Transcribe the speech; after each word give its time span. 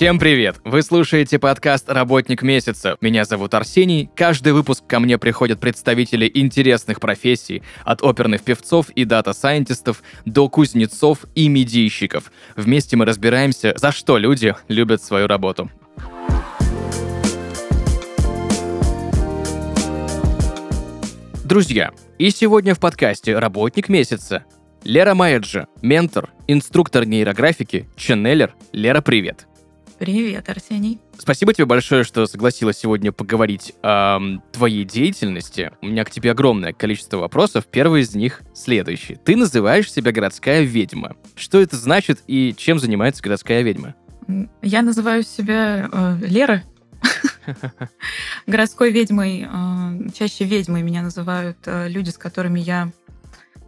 Всем 0.00 0.18
привет! 0.18 0.56
Вы 0.64 0.82
слушаете 0.82 1.38
подкаст 1.38 1.90
«Работник 1.90 2.40
месяца». 2.40 2.96
Меня 3.02 3.26
зовут 3.26 3.52
Арсений. 3.52 4.08
Каждый 4.16 4.54
выпуск 4.54 4.86
ко 4.86 4.98
мне 4.98 5.18
приходят 5.18 5.60
представители 5.60 6.30
интересных 6.32 7.00
профессий, 7.00 7.62
от 7.84 8.02
оперных 8.02 8.40
певцов 8.40 8.88
и 8.88 9.04
data 9.04 9.30
scientist 9.30 9.89
ов 9.89 10.02
до 10.24 10.48
кузнецов 10.48 11.26
и 11.34 11.48
медийщиков. 11.48 12.32
Вместе 12.56 12.96
мы 12.96 13.04
разбираемся, 13.04 13.74
за 13.76 13.92
что 13.92 14.16
люди 14.16 14.54
любят 14.68 15.02
свою 15.02 15.26
работу. 15.26 15.70
Друзья, 21.44 21.90
и 22.16 22.30
сегодня 22.30 22.74
в 22.74 22.80
подкасте 22.80 23.38
«Работник 23.38 23.90
месяца» 23.90 24.44
Лера 24.84 25.14
Маэджи, 25.14 25.66
ментор, 25.82 26.30
инструктор 26.48 27.04
нейрографики, 27.06 27.88
channeler. 27.96 28.54
Лера, 28.72 29.00
привет! 29.00 29.46
Привет, 29.98 30.48
Арсений. 30.48 30.98
Спасибо 31.18 31.52
тебе 31.52 31.66
большое, 31.66 32.04
что 32.04 32.26
согласилась 32.26 32.78
сегодня 32.78 33.12
поговорить 33.12 33.74
о 33.82 34.18
твоей 34.50 34.86
деятельности. 34.86 35.72
У 35.82 35.88
меня 35.88 36.04
к 36.06 36.10
тебе 36.10 36.30
огромное 36.30 36.72
количество 36.72 37.18
вопросов. 37.18 37.66
Первый 37.70 38.00
из 38.00 38.14
них 38.14 38.40
следующий. 38.54 39.16
Ты 39.16 39.36
называешь 39.36 39.92
себя 39.92 40.10
городская 40.12 40.62
ведьма. 40.62 41.16
Что 41.36 41.60
это 41.60 41.76
значит 41.76 42.22
и 42.26 42.54
чем 42.56 42.78
занимается 42.78 43.22
городская 43.22 43.60
ведьма? 43.60 43.94
Я 44.62 44.80
называю 44.80 45.22
себя 45.22 45.90
э, 45.92 46.16
Лера. 46.22 46.62
Городской 48.46 48.92
ведьмой. 48.92 49.46
э, 49.46 50.08
Чаще 50.18 50.44
ведьмой 50.46 50.80
меня 50.82 51.02
называют 51.02 51.58
э, 51.66 51.88
люди, 51.88 52.08
с 52.08 52.16
которыми 52.16 52.60
я 52.60 52.90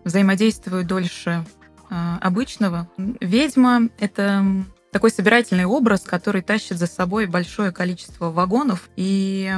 взаимодействую 0.05 0.85
дольше 0.85 1.45
э, 1.91 2.17
обычного. 2.21 2.89
Ведьма— 2.97 3.89
это 3.99 4.45
такой 4.93 5.11
собирательный 5.11 5.65
образ, 5.65 6.03
который 6.03 6.43
тащит 6.43 6.79
за 6.79 6.87
собой 6.87 7.27
большое 7.27 7.73
количество 7.73 8.31
вагонов. 8.31 8.89
И 8.97 9.51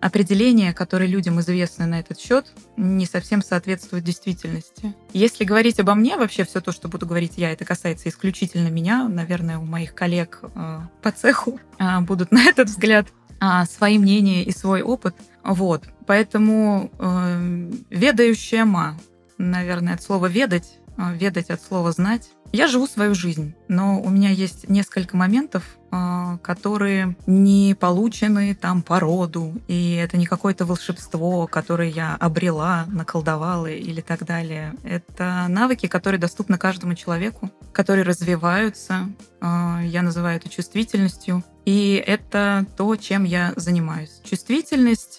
определения, 0.00 0.72
которые 0.72 1.08
людям 1.08 1.40
известны 1.40 1.86
на 1.86 2.00
этот 2.00 2.18
счет, 2.18 2.52
не 2.76 3.06
совсем 3.06 3.42
соответствуют 3.42 4.04
действительности. 4.04 4.94
Если 5.12 5.44
говорить 5.44 5.80
обо 5.80 5.94
мне, 5.94 6.16
вообще 6.16 6.44
все 6.44 6.60
то, 6.60 6.72
что 6.72 6.88
буду 6.88 7.06
говорить 7.06 7.34
я, 7.36 7.52
это 7.52 7.64
касается 7.64 8.08
исключительно 8.08 8.68
меня. 8.68 9.08
Наверное, 9.08 9.58
у 9.58 9.64
моих 9.64 9.94
коллег 9.94 10.40
э, 10.42 10.80
по 11.02 11.10
цеху 11.10 11.60
э, 11.78 12.00
будут 12.00 12.30
на 12.32 12.44
этот 12.44 12.68
взгляд 12.68 13.06
а, 13.38 13.66
свои 13.66 13.98
мнения 13.98 14.44
и 14.44 14.52
свой 14.52 14.82
опыт. 14.82 15.14
Вот. 15.44 15.84
Поэтому 16.06 16.90
э, 16.98 17.70
ведающая 17.90 18.64
ма, 18.64 18.98
наверное, 19.38 19.94
от 19.94 20.02
слова 20.02 20.26
ведать, 20.26 20.78
э, 20.98 21.14
ведать 21.14 21.50
от 21.50 21.62
слова 21.62 21.92
знать. 21.92 22.30
Я 22.52 22.68
живу 22.68 22.86
свою 22.86 23.14
жизнь, 23.14 23.54
но 23.68 24.00
у 24.00 24.08
меня 24.08 24.30
есть 24.30 24.68
несколько 24.68 25.16
моментов, 25.16 25.64
э, 25.90 26.38
которые 26.42 27.16
не 27.26 27.74
получены 27.78 28.54
там 28.54 28.82
по 28.82 29.00
роду, 29.00 29.60
и 29.66 29.94
это 29.94 30.16
не 30.16 30.26
какое-то 30.26 30.64
волшебство, 30.64 31.46
которое 31.48 31.90
я 31.90 32.14
обрела, 32.14 32.86
наколдовала 32.86 33.66
или 33.66 34.00
так 34.00 34.24
далее. 34.24 34.74
Это 34.84 35.46
навыки, 35.48 35.86
которые 35.86 36.20
доступны 36.20 36.56
каждому 36.56 36.94
человеку, 36.94 37.50
которые 37.72 38.04
развиваются. 38.04 39.08
Э, 39.40 39.80
Я 39.84 40.02
называю 40.02 40.36
это 40.36 40.48
чувствительностью. 40.48 41.42
И 41.64 42.02
это 42.06 42.64
то, 42.76 42.94
чем 42.96 43.24
я 43.24 43.52
занимаюсь. 43.56 44.20
Чувствительность 44.24 45.18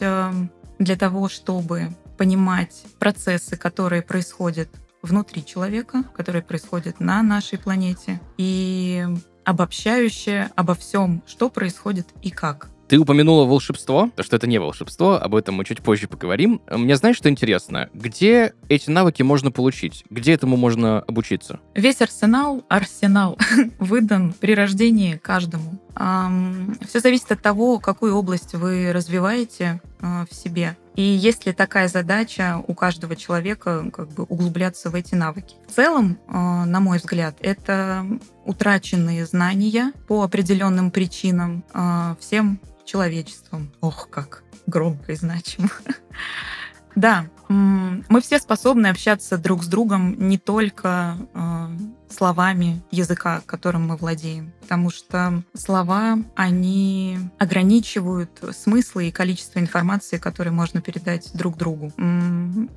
для 0.79 0.95
того, 0.95 1.27
чтобы 1.27 1.89
понимать 2.17 2.83
процессы, 2.99 3.55
которые 3.55 4.01
происходят 4.01 4.69
внутри 5.01 5.45
человека, 5.45 6.03
которые 6.15 6.41
происходят 6.41 6.99
на 6.99 7.21
нашей 7.23 7.57
планете, 7.57 8.19
и 8.37 9.05
обобщающее 9.45 10.49
обо 10.55 10.75
всем, 10.75 11.23
что 11.25 11.49
происходит 11.49 12.07
и 12.21 12.31
как. 12.31 12.69
Ты 12.87 12.97
упомянула 12.97 13.45
волшебство, 13.45 14.09
то, 14.15 14.23
что 14.23 14.37
это 14.37 14.47
не 14.47 14.59
волшебство, 14.59 15.15
об 15.21 15.35
этом 15.35 15.55
мы 15.55 15.65
чуть 15.65 15.81
позже 15.81 16.07
поговорим. 16.07 16.61
Мне 16.69 16.95
знаешь, 16.95 17.17
что 17.17 17.29
интересно? 17.29 17.89
Где 17.93 18.53
эти 18.69 18.89
навыки 18.89 19.23
можно 19.23 19.51
получить? 19.51 20.05
Где 20.09 20.33
этому 20.33 20.55
можно 20.55 21.01
обучиться? 21.01 21.59
Весь 21.75 22.01
арсенал, 22.01 22.63
арсенал 22.69 23.37
выдан 23.79 24.33
при 24.39 24.55
рождении 24.55 25.17
каждому. 25.17 25.79
Все 25.97 26.99
зависит 26.99 27.31
от 27.31 27.41
того, 27.41 27.79
какую 27.79 28.15
область 28.15 28.53
вы 28.53 28.91
развиваете 28.93 29.81
э, 29.99 30.25
в 30.29 30.33
себе. 30.33 30.77
И 30.95 31.01
есть 31.01 31.45
ли 31.45 31.53
такая 31.53 31.87
задача 31.87 32.63
у 32.67 32.75
каждого 32.75 33.15
человека 33.15 33.89
как 33.91 34.09
бы 34.09 34.23
углубляться 34.23 34.91
в 34.91 34.95
эти 34.95 35.15
навыки. 35.15 35.55
В 35.67 35.73
целом, 35.73 36.19
э, 36.27 36.31
на 36.33 36.79
мой 36.79 36.99
взгляд, 36.99 37.37
это 37.39 38.05
утраченные 38.45 39.25
знания 39.25 39.91
по 40.07 40.21
определенным 40.23 40.91
причинам 40.91 41.63
э, 41.73 42.15
всем 42.19 42.59
человечеством. 42.85 43.71
Ох, 43.81 44.09
как 44.11 44.43
громко 44.67 45.13
и 45.13 45.15
значимо. 45.15 45.69
Да, 46.97 47.27
мы 47.47 48.21
все 48.21 48.39
способны 48.39 48.87
общаться 48.87 49.37
друг 49.37 49.63
с 49.63 49.67
другом 49.67 50.15
не 50.17 50.39
только 50.39 51.15
э, 51.31 51.67
словами 52.09 52.81
языка, 52.89 53.41
которым 53.45 53.89
мы 53.89 53.97
владеем, 53.97 54.51
потому 54.61 54.89
что 54.89 55.43
слова, 55.53 56.17
они 56.35 57.19
ограничивают 57.37 58.31
смыслы 58.51 59.09
и 59.09 59.11
количество 59.11 59.59
информации, 59.59 60.17
которые 60.17 60.53
можно 60.53 60.81
передать 60.81 61.29
друг 61.35 61.55
другу. 61.55 61.93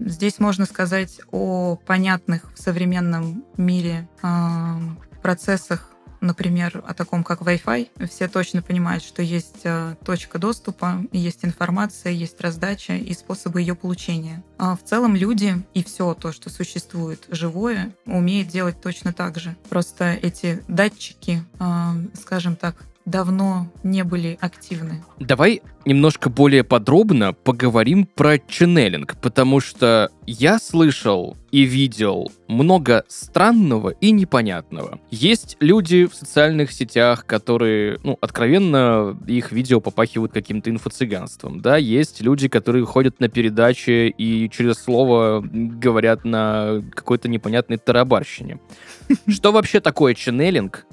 Здесь 0.00 0.38
можно 0.38 0.66
сказать 0.66 1.22
о 1.32 1.76
понятных 1.86 2.52
в 2.54 2.60
современном 2.60 3.42
мире 3.56 4.06
э, 4.22 4.78
процессах 5.22 5.89
например, 6.20 6.82
о 6.86 6.94
таком, 6.94 7.24
как 7.24 7.42
Wi-Fi, 7.42 8.08
все 8.08 8.28
точно 8.28 8.62
понимают, 8.62 9.02
что 9.02 9.22
есть 9.22 9.60
э, 9.64 9.96
точка 10.04 10.38
доступа, 10.38 11.04
есть 11.12 11.44
информация, 11.44 12.12
есть 12.12 12.40
раздача 12.40 12.94
и 12.94 13.12
способы 13.14 13.60
ее 13.60 13.74
получения. 13.74 14.42
А 14.58 14.76
в 14.76 14.84
целом 14.84 15.16
люди 15.16 15.62
и 15.74 15.82
все 15.82 16.14
то, 16.14 16.32
что 16.32 16.50
существует 16.50 17.26
живое, 17.28 17.94
умеет 18.06 18.48
делать 18.48 18.80
точно 18.80 19.12
так 19.12 19.38
же. 19.38 19.56
Просто 19.68 20.12
эти 20.12 20.62
датчики, 20.68 21.44
э, 21.58 21.92
скажем 22.14 22.56
так, 22.56 22.76
давно 23.10 23.66
не 23.82 24.04
были 24.04 24.38
активны. 24.40 25.02
Давай 25.18 25.62
немножко 25.84 26.30
более 26.30 26.64
подробно 26.64 27.32
поговорим 27.32 28.06
про 28.06 28.38
ченнелинг, 28.38 29.16
потому 29.20 29.60
что 29.60 30.10
я 30.26 30.58
слышал 30.58 31.36
и 31.50 31.62
видел 31.62 32.30
много 32.46 33.04
странного 33.08 33.90
и 33.90 34.12
непонятного. 34.12 35.00
Есть 35.10 35.56
люди 35.60 36.06
в 36.06 36.14
социальных 36.14 36.70
сетях, 36.70 37.26
которые, 37.26 37.98
ну, 38.04 38.16
откровенно, 38.20 39.18
их 39.26 39.52
видео 39.52 39.80
попахивают 39.80 40.32
каким-то 40.32 40.70
инфо-цыганством, 40.70 41.60
да, 41.60 41.76
есть 41.76 42.20
люди, 42.20 42.48
которые 42.48 42.84
ходят 42.86 43.18
на 43.20 43.28
передачи 43.28 44.14
и 44.16 44.48
через 44.50 44.76
слово 44.76 45.42
говорят 45.42 46.24
на 46.24 46.82
какой-то 46.94 47.28
непонятной 47.28 47.78
тарабарщине. 47.78 48.60
Что 49.28 49.52
вообще 49.52 49.80
такое 49.80 50.14
ченнелинг 50.14 50.86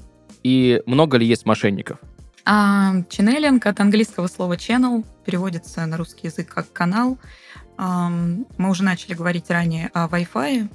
и 0.44 0.81
много 0.86 1.18
ли 1.18 1.25
есть 1.25 1.46
мошенников? 1.46 2.00
А 2.46 3.02
ченнелинг 3.09 3.66
от 3.66 3.80
английского 3.80 4.28
слова 4.28 4.53
channel 4.53 5.06
переводится 5.25 5.86
на 5.86 5.98
русский 5.98 6.28
язык 6.28 6.48
как 6.48 6.72
канал. 6.72 7.18
Мы 7.78 8.70
уже 8.70 8.84
начали 8.84 9.14
говорить 9.14 9.50
ранее 9.50 9.90
о 9.94 10.08
Wi-Fi. 10.08 10.70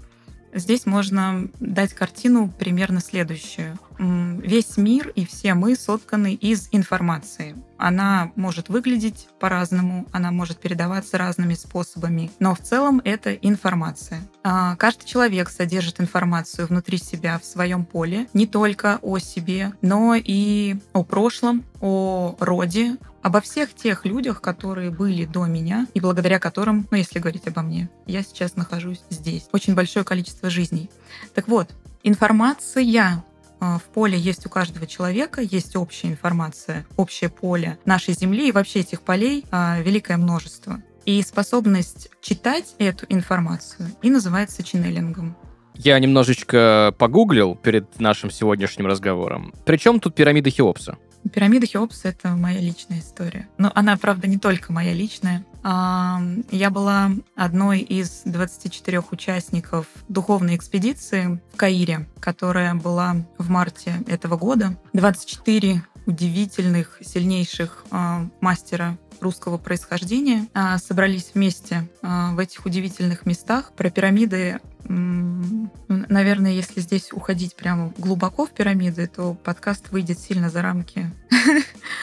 Здесь 0.53 0.87
можно 0.87 1.49
дать 1.61 1.95
картину 1.95 2.53
примерно 2.59 3.01
следующую. 3.01 3.79
Весь 3.99 4.77
мир 4.77 5.09
и 5.09 5.25
все 5.25 5.55
мы 5.55 5.77
сотканы 5.77 6.35
из 6.35 6.69
информации. 6.73 7.57
Она 7.79 8.33
может 8.37 8.69
выглядеть 8.69 9.29
по-разному, 9.41 10.07
она 10.13 10.31
может 10.31 10.59
передаваться 10.59 11.19
разными 11.19 11.55
способами, 11.55 12.31
но 12.39 12.55
в 12.55 12.61
целом 12.61 13.01
это 13.05 13.33
информация. 13.33 14.21
А, 14.45 14.77
Каждый 14.77 15.07
человек 15.07 15.49
содержит 15.49 16.01
информацию 16.01 16.67
внутри 16.67 16.99
себя 16.99 17.39
в 17.39 17.45
своем 17.45 17.85
поле, 17.85 18.27
не 18.35 18.47
только 18.47 18.99
о 19.03 19.19
себе, 19.19 19.73
но 19.83 20.15
и 20.17 20.77
о 20.93 21.05
прошлом, 21.05 21.65
о 21.81 22.37
роде, 22.41 22.97
обо 23.23 23.41
всех 23.41 23.75
тех 23.75 24.05
людях, 24.05 24.41
которые 24.41 24.91
были 24.91 25.25
до 25.25 25.47
меня 25.47 25.87
и 25.95 26.01
благодаря 26.01 26.39
которым, 26.39 26.87
ну 26.91 26.97
если 26.97 27.19
говорить 27.19 27.47
обо 27.47 27.63
мне, 27.63 27.89
я 28.07 28.23
сейчас 28.23 28.57
нахожусь 28.57 29.01
здесь. 29.11 29.49
Очень 29.53 29.75
большое 29.75 30.05
количество 30.05 30.51
жизней. 30.51 30.91
Так 31.35 31.49
вот, 31.49 31.69
информация 32.03 33.25
э, 33.61 33.65
в 33.79 33.83
поле 33.95 34.19
есть 34.19 34.45
у 34.45 34.49
каждого 34.49 34.87
человека, 34.87 35.41
есть 35.41 35.77
общая 35.77 36.09
информация, 36.09 36.85
общее 36.97 37.31
поле 37.31 37.79
нашей 37.85 38.15
Земли 38.15 38.49
и 38.49 38.53
вообще 38.53 38.81
этих 38.81 39.03
полей 39.03 39.47
э, 39.51 39.83
великое 39.83 40.17
множество. 40.17 40.83
И 41.05 41.21
способность 41.23 42.11
читать 42.21 42.75
эту 42.79 43.07
информацию 43.09 43.91
и 44.03 44.11
называется 44.11 44.63
ченнелингом. 44.63 45.37
Я 45.75 45.99
немножечко 45.99 46.95
погуглил 46.99 47.57
перед 47.57 47.99
нашим 47.99 48.31
сегодняшним 48.31 48.87
разговором. 48.87 49.55
Причем 49.65 50.01
тут 50.01 50.15
пирамида 50.15 50.51
Хеопса? 50.51 50.99
Пирамида 51.31 51.67
Хеопса— 51.67 52.09
это 52.11 52.31
моя 52.31 52.61
личная 52.61 53.01
история. 53.01 53.49
Но 53.59 53.71
она, 53.75 53.97
правда, 53.97 54.27
не 54.27 54.39
только 54.39 54.73
моя 54.73 54.93
личная. 54.93 55.45
А, 55.63 56.21
я 56.51 56.71
была 56.71 57.13
одной 57.37 57.81
из 57.81 58.23
24 58.25 59.01
участников 59.11 59.87
духовной 60.09 60.57
экспедиции 60.57 61.41
в 61.53 61.57
Каире, 61.57 62.09
которая 62.21 62.75
была 62.75 63.17
в 63.39 63.49
марте 63.51 63.95
этого 64.07 64.37
года. 64.37 64.77
24 64.93 65.85
удивительных, 66.05 66.99
сильнейших 67.01 67.85
э, 67.93 68.27
мастера 68.41 68.99
русского 69.21 69.57
происхождения 69.57 70.49
э, 70.53 70.79
собрались 70.79 71.31
вместе 71.35 71.89
в 72.03 72.39
этих 72.41 72.67
удивительных 72.67 73.25
местах. 73.25 73.73
Про 73.77 73.89
пирамиды 73.91 74.59
Наверное, 76.09 76.53
если 76.53 76.81
здесь 76.81 77.13
уходить 77.13 77.55
прямо 77.57 77.93
глубоко 77.99 78.47
в 78.47 78.51
пирамиды, 78.51 79.07
то 79.07 79.35
подкаст 79.35 79.91
выйдет 79.91 80.19
сильно 80.19 80.51
за 80.51 80.63
рамки 80.63 81.11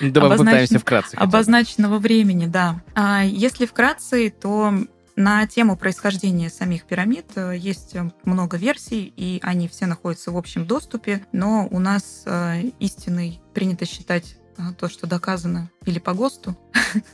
Давай 0.02 0.38
попытаемся 0.38 0.80
вкратце. 0.80 1.16
Обозначенного 1.16 2.00
времени, 2.00 2.46
да. 2.46 2.82
А 2.96 3.24
если 3.24 3.66
вкратце, 3.66 4.30
то 4.30 4.74
на 5.20 5.46
тему 5.48 5.76
происхождения 5.76 6.50
самих 6.50 6.86
пирамид 6.86 7.26
э, 7.36 7.54
есть 7.58 7.94
э, 7.94 8.10
много 8.24 8.56
версий, 8.56 9.14
и 9.18 9.40
они 9.44 9.68
все 9.68 9.86
находятся 9.86 10.32
в 10.32 10.38
общем 10.38 10.66
доступе, 10.66 11.26
но 11.34 11.68
у 11.70 11.80
нас 11.80 12.24
э, 12.26 12.70
истиной 12.80 13.42
принято 13.54 13.86
считать 13.86 14.38
то, 14.78 14.90
что 14.90 15.08
доказано 15.08 15.70
или 15.86 16.00
по 16.00 16.14
ГОСТу. 16.14 16.58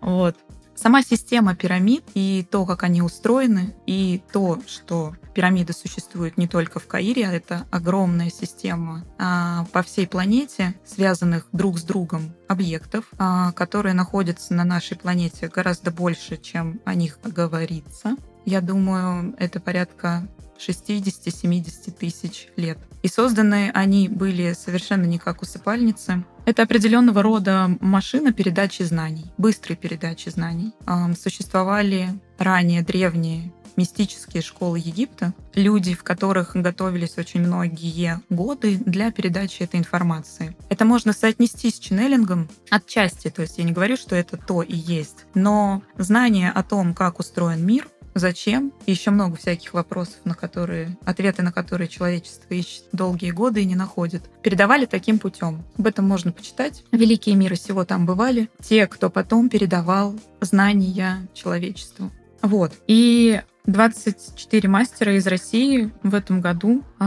Вот. 0.00 0.36
Сама 0.76 1.02
система 1.02 1.54
пирамид 1.54 2.04
и 2.14 2.46
то, 2.50 2.66
как 2.66 2.82
они 2.82 3.00
устроены, 3.00 3.74
и 3.86 4.22
то, 4.32 4.58
что 4.66 5.14
пирамиды 5.34 5.72
существуют 5.72 6.36
не 6.36 6.48
только 6.48 6.78
в 6.80 6.86
Каире, 6.86 7.28
а 7.28 7.32
это 7.32 7.66
огромная 7.70 8.30
система 8.30 9.04
а, 9.18 9.66
по 9.72 9.82
всей 9.82 10.06
планете, 10.06 10.74
связанных 10.84 11.46
друг 11.52 11.78
с 11.78 11.82
другом 11.82 12.34
объектов, 12.48 13.04
а, 13.18 13.52
которые 13.52 13.94
находятся 13.94 14.54
на 14.54 14.64
нашей 14.64 14.96
планете 14.96 15.48
гораздо 15.48 15.90
больше, 15.90 16.36
чем 16.36 16.80
о 16.84 16.94
них 16.94 17.18
говорится. 17.22 18.16
Я 18.44 18.60
думаю, 18.60 19.34
это 19.38 19.60
порядка 19.60 20.28
60-70 20.58 21.92
тысяч 21.92 22.48
лет. 22.56 22.78
И 23.02 23.08
созданы 23.08 23.70
они 23.74 24.08
были 24.08 24.52
совершенно 24.54 25.04
не 25.04 25.18
как 25.18 25.42
усыпальницы. 25.42 26.24
Это 26.46 26.62
определенного 26.62 27.22
рода 27.22 27.70
машина 27.80 28.32
передачи 28.32 28.82
знаний, 28.82 29.32
быстрой 29.38 29.76
передачи 29.76 30.28
знаний. 30.28 30.72
Существовали 31.18 32.10
ранее 32.38 32.82
древние 32.82 33.52
мистические 33.76 34.40
школы 34.40 34.78
Египта, 34.78 35.34
люди, 35.54 35.94
в 35.94 36.04
которых 36.04 36.54
готовились 36.54 37.18
очень 37.18 37.40
многие 37.40 38.20
годы 38.30 38.76
для 38.76 39.10
передачи 39.10 39.62
этой 39.64 39.80
информации. 39.80 40.56
Это 40.68 40.84
можно 40.84 41.12
соотнести 41.12 41.70
с 41.70 41.80
ченнелингом 41.80 42.48
отчасти, 42.70 43.30
то 43.30 43.42
есть 43.42 43.58
я 43.58 43.64
не 43.64 43.72
говорю, 43.72 43.96
что 43.96 44.14
это 44.14 44.36
то 44.36 44.62
и 44.62 44.76
есть, 44.76 45.26
но 45.34 45.82
знание 45.98 46.52
о 46.52 46.62
том, 46.62 46.94
как 46.94 47.18
устроен 47.18 47.66
мир, 47.66 47.88
зачем, 48.14 48.72
и 48.86 48.92
еще 48.92 49.10
много 49.10 49.36
всяких 49.36 49.74
вопросов, 49.74 50.16
на 50.24 50.34
которые, 50.34 50.96
ответы 51.04 51.42
на 51.42 51.52
которые 51.52 51.88
человечество 51.88 52.54
ищет 52.54 52.84
долгие 52.92 53.30
годы 53.30 53.62
и 53.62 53.66
не 53.66 53.74
находит, 53.74 54.22
передавали 54.42 54.86
таким 54.86 55.18
путем. 55.18 55.62
Об 55.78 55.86
этом 55.86 56.06
можно 56.06 56.32
почитать. 56.32 56.84
Великие 56.92 57.34
миры 57.34 57.56
всего 57.56 57.84
там 57.84 58.06
бывали. 58.06 58.48
Те, 58.62 58.86
кто 58.86 59.10
потом 59.10 59.48
передавал 59.48 60.14
знания 60.40 61.26
человечеству. 61.34 62.10
Вот. 62.42 62.72
И 62.86 63.40
24 63.66 64.68
мастера 64.68 65.16
из 65.16 65.26
России 65.26 65.90
в 66.02 66.14
этом 66.14 66.42
году 66.42 66.82
э, 67.00 67.04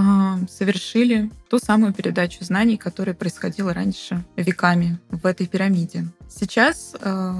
совершили 0.50 1.30
ту 1.50 1.60
самую 1.60 1.94
передачу 1.94 2.44
знаний, 2.44 2.78
которая 2.78 3.14
происходила 3.14 3.74
раньше 3.74 4.26
веками 4.36 5.00
в 5.12 5.28
этой 5.28 5.46
пирамиде. 5.46 6.08
Сейчас 6.28 6.96
э, 7.00 7.34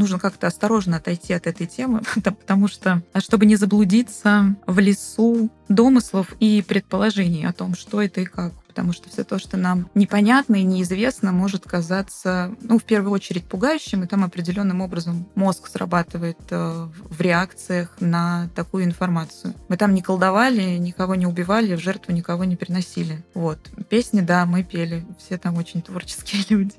нужно 0.00 0.18
как-то 0.18 0.48
осторожно 0.48 0.96
отойти 0.96 1.32
от 1.32 1.46
этой 1.46 1.66
темы, 1.66 2.02
потому 2.24 2.66
что, 2.66 3.02
а 3.12 3.20
чтобы 3.20 3.46
не 3.46 3.56
заблудиться 3.56 4.56
в 4.66 4.78
лесу 4.80 5.50
домыслов 5.68 6.34
и 6.40 6.64
предположений 6.66 7.46
о 7.46 7.52
том, 7.52 7.74
что 7.74 8.02
это 8.02 8.20
и 8.20 8.24
как 8.24 8.52
потому 8.80 8.94
что 8.94 9.10
все 9.10 9.24
то, 9.24 9.38
что 9.38 9.58
нам 9.58 9.90
непонятно 9.94 10.56
и 10.56 10.62
неизвестно, 10.62 11.32
может 11.32 11.64
казаться, 11.64 12.56
ну, 12.62 12.78
в 12.78 12.84
первую 12.84 13.12
очередь 13.12 13.44
пугающим, 13.44 14.04
и 14.04 14.06
там 14.06 14.24
определенным 14.24 14.80
образом 14.80 15.28
мозг 15.34 15.68
срабатывает 15.68 16.38
э, 16.48 16.88
в 17.10 17.20
реакциях 17.20 17.94
на 18.00 18.48
такую 18.54 18.84
информацию. 18.84 19.52
Мы 19.68 19.76
там 19.76 19.92
не 19.92 20.00
колдовали, 20.00 20.78
никого 20.78 21.14
не 21.14 21.26
убивали, 21.26 21.76
в 21.76 21.80
жертву 21.80 22.14
никого 22.14 22.44
не 22.44 22.56
приносили. 22.56 23.22
Вот. 23.34 23.58
Песни, 23.90 24.22
да, 24.22 24.46
мы 24.46 24.64
пели, 24.64 25.04
все 25.18 25.36
там 25.36 25.58
очень 25.58 25.82
творческие 25.82 26.42
люди. 26.48 26.76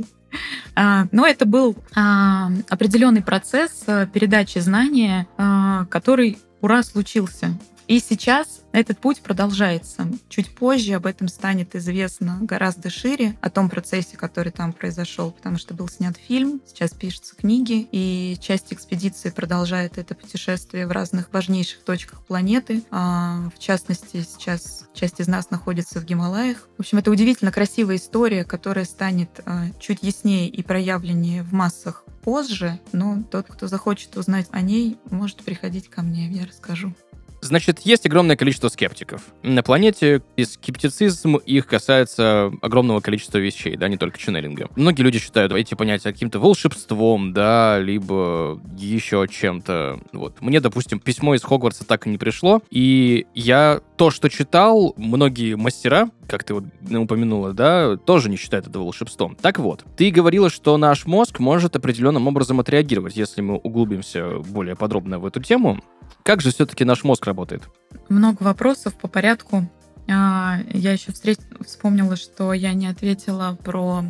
А, 0.74 1.06
но 1.12 1.28
это 1.28 1.46
был 1.46 1.78
а, 1.96 2.50
определенный 2.68 3.22
процесс 3.22 3.84
э, 3.86 4.08
передачи 4.12 4.58
знания, 4.58 5.28
а, 5.38 5.86
который 5.86 6.40
ура 6.62 6.82
случился. 6.82 7.52
И 7.88 8.00
сейчас 8.00 8.61
этот 8.72 9.00
путь 9.00 9.22
продолжается. 9.22 10.08
Чуть 10.30 10.54
позже 10.56 10.94
об 10.94 11.06
этом 11.06 11.28
станет 11.28 11.76
известно 11.76 12.40
гораздо 12.42 12.90
шире, 12.90 13.38
о 13.42 13.50
том 13.50 13.70
процессе, 13.70 14.18
который 14.18 14.52
там 14.52 14.74
произошел, 14.74 15.32
потому 15.32 15.58
что 15.58 15.74
был 15.74 15.88
снят 15.90 16.16
фильм, 16.18 16.62
сейчас 16.66 16.92
пишутся 16.92 17.36
книги, 17.36 17.88
и 17.92 18.38
часть 18.40 18.74
экспедиции 18.74 19.30
продолжает 19.30 19.98
это 19.98 20.16
путешествие 20.16 20.88
в 20.88 20.92
разных 20.92 21.32
важнейших 21.34 21.84
точках 21.84 22.24
планеты. 22.26 22.84
А, 22.92 23.50
в 23.56 23.60
частности, 23.60 24.22
сейчас 24.22 24.88
часть 24.94 25.20
из 25.20 25.28
нас 25.28 25.50
находится 25.50 26.00
в 26.00 26.06
Гималаях. 26.06 26.68
В 26.78 26.82
общем, 26.82 26.98
это 26.98 27.12
удивительно 27.12 27.52
красивая 27.52 27.98
история, 27.98 28.44
которая 28.44 28.86
станет 28.86 29.42
а, 29.46 29.66
чуть 29.80 30.04
яснее 30.04 30.48
и 30.48 30.64
проявленнее 30.64 31.44
в 31.44 31.54
массах 31.54 32.04
позже, 32.24 32.80
но 32.92 33.24
тот, 33.30 33.48
кто 33.48 33.68
захочет 33.68 34.16
узнать 34.18 34.48
о 34.52 34.62
ней, 34.62 34.98
может 35.10 35.44
приходить 35.44 35.90
ко 35.90 36.02
мне, 36.02 36.28
я 36.30 36.46
расскажу. 36.46 36.94
Значит, 37.42 37.80
есть 37.80 38.06
огромное 38.06 38.36
количество 38.36 38.70
скептиков. 38.70 39.24
На 39.42 39.64
планете 39.64 40.22
и 40.36 40.46
скептицизм 40.46 41.38
их 41.38 41.66
касается 41.66 42.52
огромного 42.62 43.00
количества 43.00 43.40
вещей, 43.40 43.76
да, 43.76 43.88
не 43.88 43.98
только 43.98 44.20
ченнелинга. 44.20 44.70
Многие 44.76 45.02
люди 45.02 45.20
считают 45.20 45.52
эти 45.52 45.74
понятия 45.74 46.12
каким-то 46.12 46.40
волшебством, 46.40 47.34
да, 47.34 47.80
либо 47.80 48.62
еще 48.78 49.28
чем-то. 49.30 50.00
Вот. 50.14 50.40
Мне, 50.42 50.60
допустим, 50.60 51.00
письмо 51.00 51.34
из 51.34 51.44
Хогвартса 51.44 51.86
так 51.86 52.06
и 52.06 52.10
не 52.10 52.18
пришло, 52.18 52.62
и 52.70 53.26
я 53.34 53.82
то, 53.98 54.12
что 54.12 54.30
читал, 54.30 54.94
многие 54.98 55.56
мастера, 55.56 56.10
как 56.28 56.44
ты 56.44 56.54
вот 56.54 56.66
упомянула, 56.90 57.54
да, 57.54 57.98
тоже 57.98 58.30
не 58.30 58.38
считают 58.38 58.68
это 58.68 58.80
волшебством. 58.80 59.36
Так 59.36 59.60
вот, 59.60 59.84
ты 59.98 60.12
говорила, 60.12 60.50
что 60.50 60.78
наш 60.78 61.06
мозг 61.06 61.40
может 61.40 61.76
определенным 61.76 62.28
образом 62.28 62.60
отреагировать, 62.60 63.18
если 63.18 63.42
мы 63.42 63.58
углубимся 63.58 64.38
более 64.40 64.76
подробно 64.76 65.20
в 65.20 65.26
эту 65.26 65.42
тему. 65.42 65.82
Как 66.24 66.42
же 66.42 66.52
все-таки 66.52 66.86
наш 66.86 67.04
мозг 67.04 67.26
работает? 67.26 67.64
Много 68.10 68.44
вопросов 68.44 68.94
по 68.96 69.08
порядку. 69.08 69.70
А, 70.10 70.60
я 70.74 70.94
еще 70.94 71.12
встреч... 71.12 71.38
вспомнила, 71.66 72.16
что 72.16 72.54
я 72.54 72.74
не 72.74 72.88
ответила 72.88 73.58
про 73.64 74.04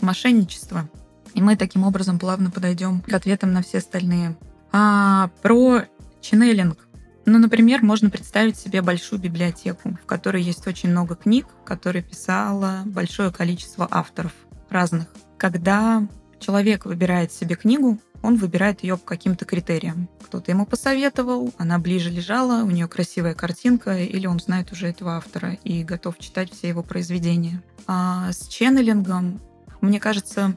мошенничество. 0.00 0.88
И 1.34 1.42
мы 1.42 1.56
таким 1.56 1.84
образом 1.84 2.18
плавно 2.18 2.50
подойдем 2.50 3.00
к 3.00 3.12
ответам 3.12 3.52
на 3.52 3.62
все 3.62 3.78
остальные. 3.78 4.36
А, 4.72 5.30
про 5.42 5.82
ченнелинг. 6.20 6.86
Ну, 7.24 7.38
например, 7.38 7.82
можно 7.82 8.08
представить 8.08 8.56
себе 8.56 8.82
большую 8.82 9.20
библиотеку, 9.20 9.98
в 10.02 10.06
которой 10.06 10.42
есть 10.42 10.66
очень 10.66 10.90
много 10.90 11.16
книг, 11.16 11.46
которые 11.64 12.02
писало 12.02 12.82
большое 12.86 13.32
количество 13.32 13.88
авторов 13.90 14.32
разных. 14.70 15.08
Когда 15.36 16.06
человек 16.38 16.84
выбирает 16.86 17.32
себе 17.32 17.56
книгу, 17.56 17.98
он 18.26 18.36
выбирает 18.36 18.82
ее 18.82 18.96
по 18.96 19.04
каким-то 19.04 19.44
критериям. 19.44 20.08
Кто-то 20.24 20.50
ему 20.50 20.66
посоветовал, 20.66 21.54
она 21.58 21.78
ближе 21.78 22.10
лежала, 22.10 22.64
у 22.64 22.70
нее 22.70 22.88
красивая 22.88 23.34
картинка, 23.34 23.96
или 23.98 24.26
он 24.26 24.40
знает 24.40 24.72
уже 24.72 24.88
этого 24.88 25.16
автора 25.16 25.52
и 25.62 25.84
готов 25.84 26.18
читать 26.18 26.52
все 26.52 26.68
его 26.68 26.82
произведения. 26.82 27.62
А 27.86 28.32
с 28.32 28.48
ченнелингом, 28.48 29.40
мне 29.80 30.00
кажется, 30.00 30.56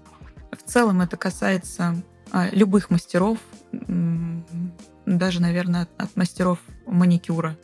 в 0.52 0.68
целом 0.68 1.02
это 1.02 1.16
касается 1.16 1.96
а, 2.32 2.50
любых 2.52 2.90
мастеров, 2.90 3.38
даже, 5.06 5.40
наверное, 5.40 5.88
от 5.98 6.16
мастеров 6.16 6.58
маникюра. 6.88 7.56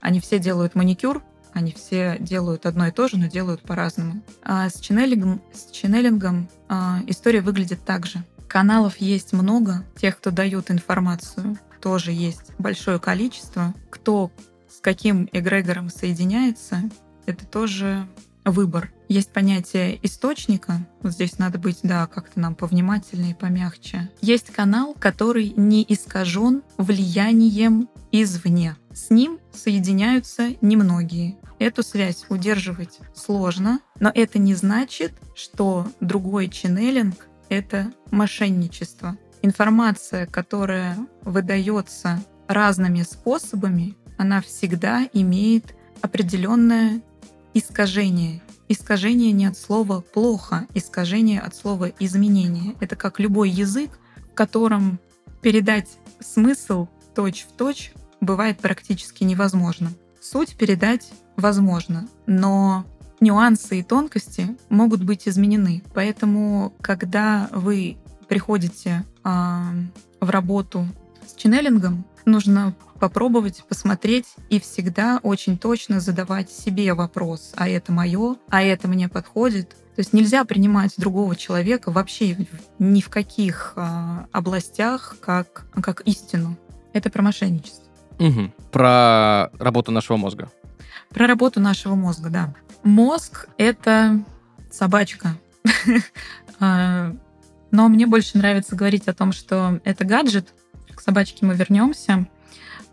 Они 0.00 0.20
все 0.20 0.38
делают 0.38 0.74
маникюр, 0.74 1.22
они 1.52 1.72
все 1.72 2.16
делают 2.18 2.64
одно 2.64 2.86
и 2.86 2.92
то 2.92 3.08
же, 3.08 3.18
но 3.18 3.26
делают 3.26 3.60
по-разному. 3.60 4.22
А 4.42 4.70
с 4.70 4.80
ченнелингом, 4.80 5.42
с 5.52 5.70
ченнелингом 5.70 6.48
а, 6.68 7.00
история 7.06 7.42
выглядит 7.42 7.84
так 7.84 8.06
же. 8.06 8.24
Каналов 8.50 8.96
есть 8.96 9.32
много, 9.32 9.84
тех, 9.96 10.18
кто 10.18 10.32
дают 10.32 10.72
информацию, 10.72 11.56
тоже 11.80 12.10
есть 12.10 12.50
большое 12.58 12.98
количество. 12.98 13.72
Кто 13.90 14.32
с 14.68 14.80
каким 14.80 15.28
эгрегором 15.30 15.88
соединяется, 15.88 16.82
это 17.26 17.46
тоже 17.46 18.08
выбор. 18.44 18.92
Есть 19.08 19.32
понятие 19.32 20.04
источника. 20.04 20.84
Вот 21.00 21.12
здесь 21.12 21.38
надо 21.38 21.60
быть, 21.60 21.78
да, 21.84 22.08
как-то 22.08 22.40
нам 22.40 22.56
повнимательнее 22.56 23.36
помягче. 23.36 24.10
Есть 24.20 24.50
канал, 24.50 24.96
который 24.98 25.52
не 25.56 25.86
искажен 25.88 26.64
влиянием 26.76 27.88
извне. 28.10 28.74
С 28.92 29.10
ним 29.10 29.38
соединяются 29.52 30.56
немногие. 30.60 31.36
Эту 31.60 31.84
связь 31.84 32.24
удерживать 32.28 32.98
сложно, 33.14 33.78
но 34.00 34.10
это 34.12 34.40
не 34.40 34.54
значит, 34.54 35.12
что 35.36 35.86
другой 36.00 36.48
ченнелинг— 36.48 37.14
это 37.50 37.92
мошенничество. 38.10 39.18
Информация, 39.42 40.26
которая 40.26 40.96
выдается 41.22 42.22
разными 42.48 43.02
способами, 43.02 43.96
она 44.16 44.40
всегда 44.40 45.06
имеет 45.12 45.74
определенное 46.00 47.02
искажение. 47.52 48.40
Искажение 48.68 49.32
не 49.32 49.46
от 49.46 49.58
слова 49.58 50.00
«плохо», 50.00 50.66
искажение 50.74 51.40
от 51.40 51.54
слова 51.54 51.90
«изменение». 51.98 52.76
Это 52.80 52.96
как 52.96 53.18
любой 53.18 53.50
язык, 53.50 53.98
в 54.30 54.34
котором 54.34 55.00
передать 55.42 55.88
смысл 56.20 56.86
точь 57.14 57.46
в 57.48 57.56
точь 57.56 57.92
бывает 58.20 58.58
практически 58.58 59.24
невозможно. 59.24 59.90
Суть 60.20 60.56
передать 60.56 61.10
возможно, 61.36 62.08
но 62.26 62.84
нюансы 63.20 63.80
и 63.80 63.82
тонкости 63.82 64.56
могут 64.68 65.02
быть 65.02 65.28
изменены. 65.28 65.82
Поэтому, 65.94 66.74
когда 66.80 67.48
вы 67.52 67.98
приходите 68.28 69.04
э, 69.24 69.28
в 70.20 70.30
работу 70.30 70.86
с 71.26 71.34
ченнелингом, 71.34 72.04
нужно 72.24 72.74
попробовать, 72.98 73.64
посмотреть 73.68 74.26
и 74.50 74.60
всегда 74.60 75.20
очень 75.22 75.58
точно 75.58 76.00
задавать 76.00 76.50
себе 76.50 76.92
вопрос, 76.94 77.52
а 77.56 77.68
это 77.68 77.92
мое, 77.92 78.36
а 78.50 78.62
это 78.62 78.88
мне 78.88 79.08
подходит. 79.08 79.70
То 79.70 80.02
есть 80.02 80.12
нельзя 80.12 80.44
принимать 80.44 80.94
другого 80.96 81.34
человека 81.34 81.90
вообще 81.90 82.46
ни 82.78 83.00
в 83.00 83.08
каких 83.08 83.72
э, 83.76 84.26
областях 84.32 85.16
как, 85.20 85.66
как 85.82 86.02
истину. 86.02 86.56
Это 86.92 87.10
про 87.10 87.22
мошенничество. 87.22 87.84
Угу. 88.18 88.52
Про 88.70 89.50
работу 89.58 89.92
нашего 89.92 90.16
мозга. 90.16 90.50
Про 91.08 91.26
работу 91.26 91.58
нашего 91.60 91.94
мозга, 91.94 92.30
да. 92.30 92.54
Мозг— 92.82 93.48
это 93.56 94.22
собачка. 94.70 95.36
А, 96.62 97.16
но 97.70 97.88
мне 97.88 98.06
больше 98.06 98.36
нравится 98.36 98.76
говорить 98.76 99.08
о 99.08 99.14
том, 99.14 99.32
что 99.32 99.80
это 99.82 100.04
гаджет. 100.04 100.52
К 100.94 101.00
собачке 101.00 101.46
мы 101.46 101.54
вернемся. 101.54 102.28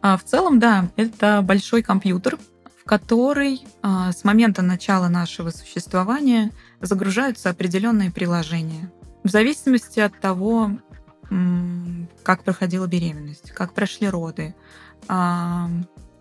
А 0.01 0.15
в 0.15 0.23
целом, 0.23 0.57
да, 0.57 0.89
это 0.95 1.41
большой 1.41 1.83
компьютер, 1.83 2.37
в 2.79 2.85
который 2.85 3.61
а, 3.81 4.13
с 4.13 4.23
момента 4.23 4.61
начала 4.61 5.09
нашего 5.09 5.49
существования 5.49 6.51
загружаются 6.79 7.49
определенные 7.49 8.09
приложения. 8.09 8.89
В 9.25 9.29
зависимости 9.29 9.99
от 9.99 10.17
того, 10.17 10.71
как 12.23 12.45
проходила 12.45 12.87
беременность, 12.87 13.51
как 13.51 13.73
прошли 13.73 14.07
роды, 14.07 14.55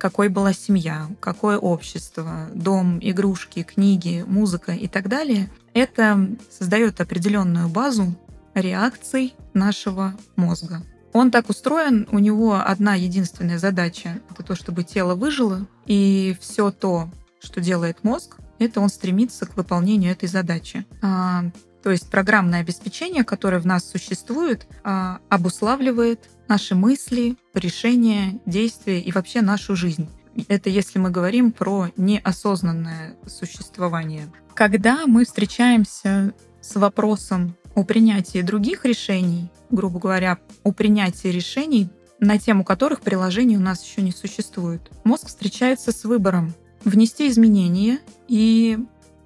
какой 0.06 0.28
была 0.28 0.52
семья, 0.52 1.08
какое 1.18 1.58
общество, 1.58 2.46
дом, 2.54 3.00
игрушки, 3.02 3.64
книги, 3.64 4.24
музыка 4.24 4.70
и 4.70 4.86
так 4.86 5.08
далее, 5.08 5.50
это 5.74 6.30
создает 6.48 7.00
определенную 7.00 7.68
базу 7.68 8.14
реакций 8.54 9.34
нашего 9.52 10.14
мозга. 10.36 10.84
Он 11.12 11.32
так 11.32 11.50
устроен, 11.50 12.06
у 12.12 12.20
него 12.20 12.54
одна 12.54 12.94
единственная 12.94 13.58
задача— 13.58 14.20
это 14.30 14.44
то, 14.44 14.54
чтобы 14.54 14.84
тело 14.84 15.16
выжило, 15.16 15.66
и 15.86 16.36
все 16.40 16.70
то, 16.70 17.10
что 17.40 17.60
делает 17.60 18.04
мозг, 18.04 18.36
это 18.60 18.80
он 18.80 18.88
стремится 18.88 19.44
к 19.44 19.56
выполнению 19.56 20.12
этой 20.12 20.28
задачи. 20.28 20.86
А, 21.02 21.46
то 21.82 21.90
есть 21.90 22.08
программное 22.12 22.60
обеспечение, 22.60 23.24
которое 23.24 23.58
в 23.58 23.66
нас 23.66 23.84
существует, 23.90 24.68
а, 24.84 25.18
обуславливает 25.30 26.20
наши 26.48 26.74
мысли, 26.74 27.36
решения, 27.54 28.40
действия 28.46 29.00
и 29.00 29.12
вообще 29.12 29.42
нашу 29.42 29.76
жизнь. 29.76 30.08
Это 30.48 30.68
если 30.68 30.98
мы 30.98 31.10
говорим 31.10 31.52
про 31.52 31.88
неосознанное 31.96 33.16
существование. 33.26 34.30
Когда 34.54 35.06
мы 35.06 35.24
встречаемся 35.24 36.34
с 36.60 36.76
вопросом 36.76 37.56
о 37.74 37.84
принятии 37.84 38.42
других 38.42 38.84
решений, 38.84 39.50
грубо 39.70 39.98
говоря, 39.98 40.38
о 40.62 40.72
принятии 40.72 41.28
решений, 41.28 41.88
на 42.20 42.38
тему 42.38 42.64
которых 42.64 43.00
приложений 43.00 43.58
у 43.58 43.60
нас 43.60 43.84
еще 43.84 44.02
не 44.02 44.12
существует, 44.12 44.90
мозг 45.04 45.28
встречается 45.28 45.92
с 45.92 46.04
выбором 46.04 46.54
внести 46.84 47.28
изменения 47.28 48.00
и 48.28 48.78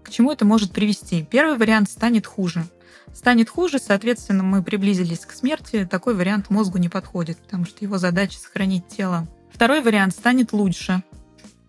к 0.02 0.10
чему 0.10 0.32
это 0.32 0.44
может 0.44 0.72
привести? 0.72 1.24
Первый 1.30 1.56
вариант 1.56 1.88
станет 1.90 2.26
хуже. 2.26 2.64
Станет 3.14 3.50
хуже, 3.50 3.78
соответственно, 3.78 4.42
мы 4.42 4.62
приблизились 4.62 5.26
к 5.26 5.32
смерти. 5.32 5.86
Такой 5.90 6.14
вариант 6.14 6.50
мозгу 6.50 6.78
не 6.78 6.88
подходит, 6.88 7.38
потому 7.38 7.64
что 7.64 7.84
его 7.84 7.98
задача 7.98 8.38
сохранить 8.38 8.88
тело. 8.88 9.26
Второй 9.52 9.82
вариант 9.82 10.14
станет 10.14 10.52
лучше, 10.52 11.02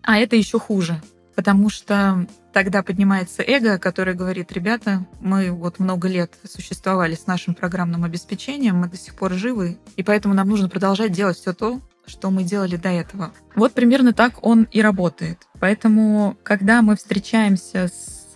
а 0.02 0.18
это 0.18 0.36
еще 0.36 0.58
хуже, 0.58 1.02
потому 1.34 1.68
что 1.68 2.26
тогда 2.52 2.82
поднимается 2.82 3.42
эго, 3.42 3.78
которое 3.78 4.14
говорит, 4.14 4.52
ребята, 4.52 5.06
мы 5.20 5.50
вот 5.50 5.78
много 5.78 6.08
лет 6.08 6.34
существовали 6.48 7.14
с 7.14 7.26
нашим 7.26 7.54
программным 7.54 8.04
обеспечением, 8.04 8.76
мы 8.76 8.88
до 8.88 8.96
сих 8.96 9.14
пор 9.14 9.32
живы, 9.32 9.78
и 9.96 10.02
поэтому 10.02 10.34
нам 10.34 10.48
нужно 10.48 10.68
продолжать 10.68 11.12
делать 11.12 11.36
все 11.36 11.52
то, 11.52 11.80
что 12.06 12.30
мы 12.30 12.44
делали 12.44 12.76
до 12.76 12.88
этого. 12.88 13.32
Вот 13.54 13.72
примерно 13.72 14.12
так 14.12 14.44
он 14.44 14.64
и 14.64 14.80
работает. 14.82 15.46
Поэтому, 15.60 16.36
когда 16.42 16.82
мы 16.82 16.96
встречаемся 16.96 17.88
с 17.88 18.34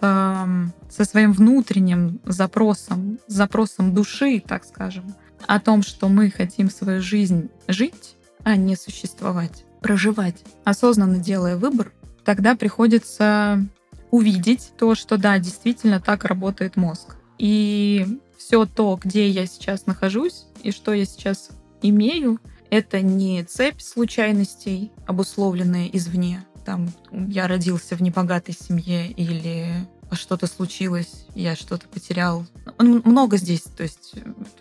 со 0.90 1.04
своим 1.04 1.32
внутренним 1.32 2.20
запросом, 2.24 3.18
запросом 3.26 3.94
души, 3.94 4.42
так 4.46 4.64
скажем, 4.64 5.14
о 5.46 5.60
том, 5.60 5.82
что 5.82 6.08
мы 6.08 6.30
хотим 6.30 6.70
свою 6.70 7.02
жизнь 7.02 7.50
жить, 7.68 8.16
а 8.42 8.56
не 8.56 8.76
существовать, 8.76 9.64
проживать, 9.80 10.42
осознанно 10.64 11.18
делая 11.18 11.56
выбор, 11.56 11.92
тогда 12.24 12.56
приходится 12.56 13.64
увидеть 14.10 14.72
то, 14.78 14.94
что 14.94 15.16
да, 15.16 15.38
действительно 15.38 16.00
так 16.00 16.24
работает 16.24 16.76
мозг. 16.76 17.16
И 17.38 18.20
все 18.38 18.66
то, 18.66 18.98
где 19.02 19.28
я 19.28 19.46
сейчас 19.46 19.86
нахожусь 19.86 20.46
и 20.62 20.70
что 20.70 20.92
я 20.92 21.04
сейчас 21.04 21.50
имею, 21.82 22.40
это 22.70 23.00
не 23.00 23.44
цепь 23.44 23.80
случайностей, 23.80 24.90
обусловленная 25.06 25.88
извне, 25.92 26.44
там 26.64 26.88
я 27.12 27.46
родился 27.46 27.94
в 27.96 28.02
небогатой 28.02 28.54
семье 28.54 29.10
или 29.10 29.86
что-то 30.12 30.46
случилось, 30.46 31.26
я 31.34 31.56
что-то 31.56 31.88
потерял. 31.88 32.46
Много 32.78 33.36
здесь, 33.36 33.62
то 33.62 33.82
есть, 33.82 34.14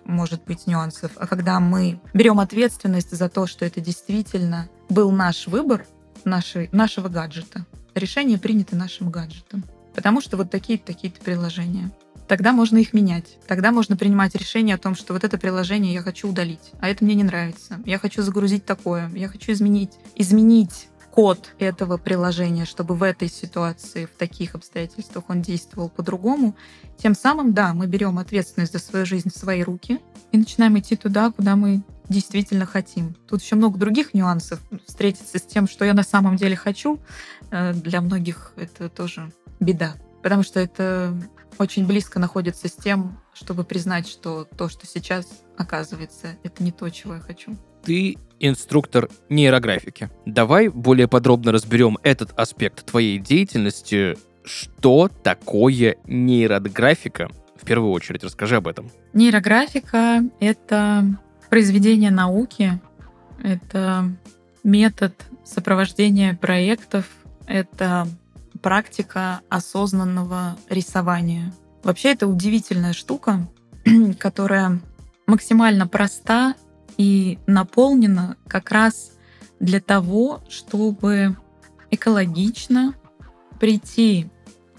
может 0.03 0.43
быть, 0.45 0.67
нюансов. 0.67 1.11
А 1.15 1.27
когда 1.27 1.59
мы 1.59 1.99
берем 2.13 2.39
ответственность 2.39 3.11
за 3.15 3.29
то, 3.29 3.45
что 3.47 3.65
это 3.65 3.81
действительно 3.81 4.69
был 4.89 5.11
наш 5.11 5.47
выбор 5.47 5.85
нашей, 6.23 6.69
нашего 6.71 7.09
гаджета, 7.09 7.65
решение 7.93 8.37
принято 8.37 8.75
нашим 8.75 9.09
гаджетом. 9.09 9.63
Потому 9.93 10.19
что 10.21 10.35
вот 10.37 10.51
такие-то, 10.51 10.87
такие-то 10.87 11.21
приложения. 11.21 11.91
Тогда 12.27 12.51
можно 12.51 12.77
их 12.77 12.93
менять. 12.93 13.37
Тогда 13.47 13.71
можно 13.71 13.95
принимать 13.95 14.33
решение 14.35 14.75
о 14.75 14.79
том, 14.79 14.95
что 14.95 15.13
вот 15.13 15.23
это 15.23 15.37
приложение 15.37 15.93
я 15.93 16.01
хочу 16.01 16.27
удалить, 16.27 16.71
а 16.79 16.89
это 16.89 17.05
мне 17.05 17.13
не 17.13 17.23
нравится. 17.23 17.79
Я 17.85 17.99
хочу 17.99 18.23
загрузить 18.23 18.65
такое, 18.65 19.09
я 19.13 19.27
хочу 19.27 19.51
изменить. 19.51 19.91
Изменить 20.15 20.87
код 21.15 21.53
этого 21.59 21.95
приложения, 21.95 22.65
чтобы 22.65 22.93
в 22.93 23.01
этой 23.01 23.29
ситуации, 23.29 24.03
в 24.03 24.17
таких 24.17 24.53
обстоятельствах 24.53 25.23
он 25.29 25.41
действовал 25.41 25.87
по-другому. 25.87 26.57
Тем 26.97 27.15
самым, 27.15 27.53
да, 27.53 27.73
мы 27.73 27.87
берем 27.87 28.19
ответственность 28.19 28.73
за 28.73 28.79
свою 28.79 29.05
жизнь 29.05 29.29
в 29.29 29.37
свои 29.37 29.63
руки 29.63 30.01
и 30.33 30.37
начинаем 30.37 30.77
идти 30.77 30.97
туда, 30.97 31.31
куда 31.31 31.55
мы 31.55 31.83
действительно 32.09 32.65
хотим. 32.65 33.15
Тут 33.29 33.41
еще 33.41 33.55
много 33.55 33.79
других 33.79 34.13
нюансов. 34.13 34.59
Встретиться 34.85 35.39
с 35.39 35.41
тем, 35.43 35.69
что 35.69 35.85
я 35.85 35.93
на 35.93 36.03
самом 36.03 36.35
деле 36.35 36.57
хочу, 36.57 36.99
э, 37.49 37.73
для 37.73 38.01
многих 38.01 38.51
это 38.57 38.89
тоже 38.89 39.31
беда. 39.61 39.95
Потому 40.21 40.43
что 40.43 40.59
это 40.59 41.17
очень 41.57 41.87
близко 41.87 42.19
находится 42.19 42.67
с 42.67 42.73
тем, 42.73 43.21
чтобы 43.33 43.63
признать, 43.63 44.05
что 44.05 44.43
то, 44.43 44.67
что 44.67 44.85
сейчас 44.85 45.27
оказывается, 45.57 46.35
это 46.43 46.61
не 46.61 46.73
то, 46.73 46.89
чего 46.89 47.13
я 47.13 47.21
хочу. 47.21 47.55
Ты 47.85 48.17
инструктор 48.39 49.09
нейрографики. 49.29 50.09
Давай 50.25 50.67
более 50.69 51.07
подробно 51.07 51.51
разберем 51.51 51.97
этот 52.03 52.37
аспект 52.37 52.85
твоей 52.85 53.19
деятельности. 53.19 54.17
Что 54.43 55.07
такое 55.07 55.95
нейрографика? 56.05 57.29
В 57.55 57.65
первую 57.65 57.91
очередь 57.91 58.23
расскажи 58.23 58.57
об 58.57 58.67
этом. 58.67 58.89
Нейрографика— 59.13 60.23
это 60.39 61.05
произведение 61.49 62.11
науки, 62.11 62.79
это 63.41 64.11
метод 64.63 65.13
сопровождения 65.45 66.33
проектов, 66.35 67.05
это 67.47 68.07
практика 68.61 69.41
осознанного 69.49 70.57
рисования. 70.69 71.53
Вообще 71.83 72.11
это 72.11 72.27
удивительная 72.27 72.93
штука, 72.93 73.47
которая 74.19 74.79
максимально 75.27 75.87
проста 75.87 76.55
и 76.97 77.39
наполнена 77.47 78.37
как 78.47 78.71
раз 78.71 79.11
для 79.59 79.79
того, 79.79 80.43
чтобы 80.49 81.35
экологично 81.91 82.93
прийти 83.59 84.29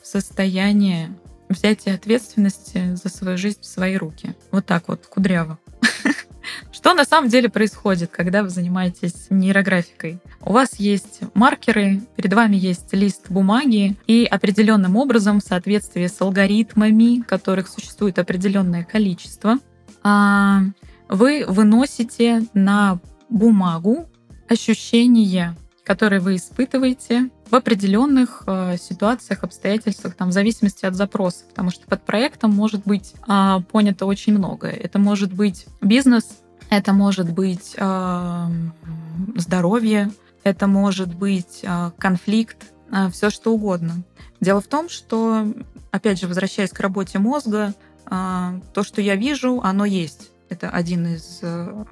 в 0.00 0.06
состояние 0.06 1.16
взятия 1.48 1.94
ответственности 1.94 2.94
за 2.94 3.08
свою 3.08 3.38
жизнь 3.38 3.60
в 3.60 3.66
свои 3.66 3.96
руки. 3.96 4.34
Вот 4.50 4.66
так 4.66 4.88
вот, 4.88 5.06
кудряво. 5.06 5.58
Что 6.72 6.94
на 6.94 7.04
самом 7.04 7.28
деле 7.28 7.48
происходит, 7.48 8.10
когда 8.10 8.42
вы 8.42 8.50
занимаетесь 8.50 9.26
нейрографикой? 9.30 10.18
У 10.40 10.52
вас 10.52 10.78
есть 10.78 11.20
маркеры, 11.34 12.02
перед 12.16 12.32
вами 12.32 12.56
есть 12.56 12.92
лист 12.92 13.26
бумаги, 13.28 13.96
и 14.06 14.24
определенным 14.24 14.96
образом, 14.96 15.40
в 15.40 15.44
соответствии 15.44 16.06
с 16.06 16.20
алгоритмами, 16.20 17.22
которых 17.22 17.68
существует 17.68 18.18
определенное 18.18 18.84
количество, 18.84 19.58
а, 20.02 20.62
вы 21.08 21.44
выносите 21.46 22.46
на 22.54 22.98
бумагу 23.28 24.08
ощущения, 24.48 25.56
которые 25.84 26.20
вы 26.20 26.36
испытываете 26.36 27.30
в 27.50 27.54
определенных 27.54 28.42
э, 28.46 28.76
ситуациях, 28.76 29.44
обстоятельствах, 29.44 30.14
там, 30.14 30.30
в 30.30 30.32
зависимости 30.32 30.84
от 30.84 30.96
запроса. 30.96 31.44
Потому 31.48 31.70
что 31.70 31.86
под 31.86 32.02
проектом 32.04 32.50
может 32.50 32.82
быть 32.84 33.14
э, 33.28 33.56
понято 33.70 34.06
очень 34.06 34.36
многое. 34.36 34.72
Это 34.72 34.98
может 34.98 35.32
быть 35.32 35.66
бизнес, 35.80 36.42
это 36.70 36.92
может 36.92 37.32
быть 37.32 37.74
э, 37.76 38.46
здоровье, 39.36 40.10
это 40.42 40.66
может 40.66 41.14
быть 41.14 41.60
э, 41.62 41.90
конфликт, 41.98 42.72
э, 42.90 43.08
все 43.10 43.30
что 43.30 43.52
угодно. 43.52 44.02
Дело 44.40 44.60
в 44.60 44.66
том, 44.66 44.88
что, 44.88 45.46
опять 45.92 46.20
же, 46.20 46.26
возвращаясь 46.26 46.70
к 46.70 46.80
работе 46.80 47.20
мозга, 47.20 47.74
э, 48.10 48.60
то, 48.74 48.82
что 48.82 49.00
я 49.00 49.14
вижу, 49.14 49.60
оно 49.62 49.84
есть. 49.84 50.30
Это 50.48 50.70
один 50.70 51.06
из, 51.06 51.40
э, 51.42 51.84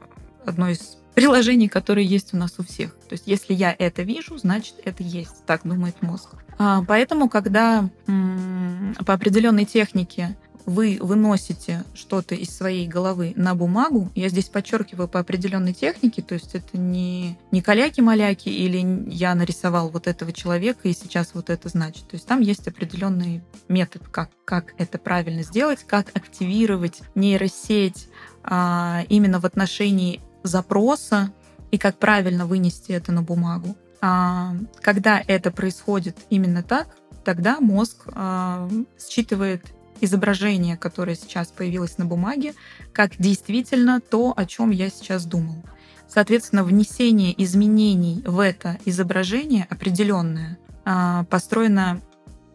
одно 0.45 0.69
из 0.69 0.99
приложений, 1.15 1.69
которые 1.69 2.07
есть 2.07 2.35
у 2.35 2.37
нас 2.37 2.55
у 2.59 2.65
всех. 2.65 2.95
То 3.09 3.13
есть 3.13 3.25
если 3.27 3.55
я 3.55 3.75
это 3.79 4.03
вижу, 4.03 4.37
значит 4.37 4.75
это 4.85 5.03
есть, 5.03 5.45
так 5.47 5.63
думает 5.65 6.03
мозг. 6.03 6.31
А, 6.59 6.83
поэтому, 6.87 7.29
когда 7.29 7.89
по 8.07 9.13
определенной 9.13 9.65
технике 9.65 10.37
вы 10.67 10.99
выносите 11.01 11.85
что-то 11.95 12.35
из 12.35 12.49
своей 12.49 12.89
головы 12.89 13.35
на 13.37 13.55
бумагу, 13.55 14.11
я 14.15 14.29
здесь 14.29 14.49
подчеркиваю 14.49 15.09
по 15.09 15.21
определенной 15.21 15.75
технике, 15.75 16.23
то 16.23 16.35
есть 16.35 16.55
это 16.55 16.79
не, 16.79 17.39
не 17.51 17.61
каляки-маляки 17.61 18.49
или 18.49 19.05
я 19.11 19.35
нарисовал 19.35 19.91
вот 19.91 20.07
этого 20.07 20.33
человека 20.33 20.89
и 20.89 20.95
сейчас 20.95 21.33
вот 21.35 21.51
это 21.51 21.69
значит. 21.69 22.09
То 22.09 22.15
есть 22.15 22.27
там 22.27 22.41
есть 22.41 22.67
определенный 22.67 23.43
метод, 23.69 24.09
как, 24.11 24.31
как 24.45 24.75
это 24.79 24.99
правильно 24.99 25.43
сделать, 25.43 25.85
как 25.87 26.09
активировать 26.17 27.03
нейросеть 27.15 28.09
а, 28.45 29.05
именно 29.09 29.41
в 29.41 29.47
отношении 29.47 30.21
запроса 30.43 31.33
и 31.71 31.79
как 31.79 31.99
правильно 31.99 32.47
вынести 32.47 32.93
это 32.93 33.11
на 33.13 33.23
бумагу. 33.23 33.77
А, 34.01 34.55
когда 34.81 35.23
это 35.27 35.51
происходит 35.51 36.17
именно 36.31 36.63
так, 36.63 36.89
тогда 37.25 37.59
мозг 37.61 38.05
а, 38.13 38.69
считывает 38.99 39.65
изображение, 40.01 40.77
которое 40.77 41.17
сейчас 41.17 41.49
появилось 41.49 41.99
на 41.99 42.05
бумаге, 42.05 42.55
как 42.93 43.13
действительно 43.19 44.01
то, 44.01 44.35
о 44.37 44.45
чем 44.45 44.71
я 44.71 44.91
сейчас 44.91 45.25
думал. 45.25 45.65
Соответственно, 46.07 46.65
внесение 46.65 47.35
изменений 47.43 48.23
в 48.27 48.39
это 48.39 48.79
изображение 48.85 49.67
определенное, 49.71 50.59
а, 50.85 51.25
построено 51.25 52.01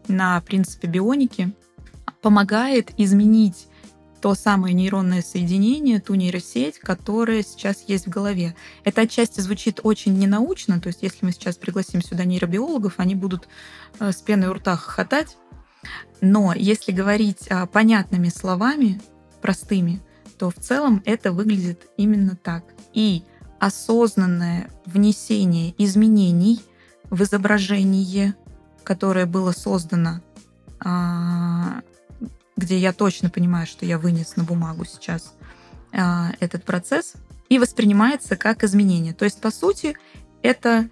на 0.08 0.40
принципе 0.42 0.88
бионики, 0.88 1.52
помогает 2.22 2.92
изменить 2.96 3.66
то 4.20 4.34
самое 4.34 4.74
нейронное 4.74 5.22
соединение, 5.22 6.00
ту 6.00 6.14
нейросеть, 6.14 6.78
которая 6.78 7.42
сейчас 7.42 7.84
есть 7.86 8.06
в 8.06 8.10
голове. 8.10 8.54
Это 8.84 9.02
отчасти 9.02 9.40
звучит 9.40 9.80
очень 9.82 10.18
ненаучно, 10.18 10.80
то 10.80 10.88
есть 10.88 11.02
если 11.02 11.24
мы 11.24 11.32
сейчас 11.32 11.56
пригласим 11.56 12.02
сюда 12.02 12.24
нейробиологов, 12.24 12.94
они 12.98 13.14
будут 13.14 13.48
э, 13.98 14.12
с 14.12 14.16
пеной 14.16 14.48
у 14.48 14.54
рта 14.54 14.76
хохотать. 14.76 15.36
Но 16.20 16.52
если 16.54 16.92
говорить 16.92 17.48
а, 17.48 17.64
понятными 17.66 18.28
словами, 18.28 19.00
простыми, 19.40 20.02
то 20.38 20.50
в 20.50 20.54
целом 20.56 21.02
это 21.06 21.32
выглядит 21.32 21.88
именно 21.96 22.36
так. 22.36 22.64
И 22.92 23.24
осознанное 23.58 24.70
внесение 24.84 25.74
изменений 25.78 26.60
в 27.08 27.22
изображение, 27.22 28.34
которое 28.84 29.26
было 29.26 29.52
создано 29.52 30.20
а, 30.78 31.82
где 32.60 32.78
я 32.78 32.92
точно 32.92 33.30
понимаю, 33.30 33.66
что 33.66 33.86
я 33.86 33.98
вынес 33.98 34.36
на 34.36 34.44
бумагу 34.44 34.84
сейчас 34.84 35.34
а, 35.92 36.32
этот 36.38 36.64
процесс, 36.64 37.14
и 37.48 37.58
воспринимается 37.58 38.36
как 38.36 38.62
изменение. 38.62 39.12
То 39.12 39.24
есть, 39.24 39.40
по 39.40 39.50
сути, 39.50 39.96
это 40.42 40.88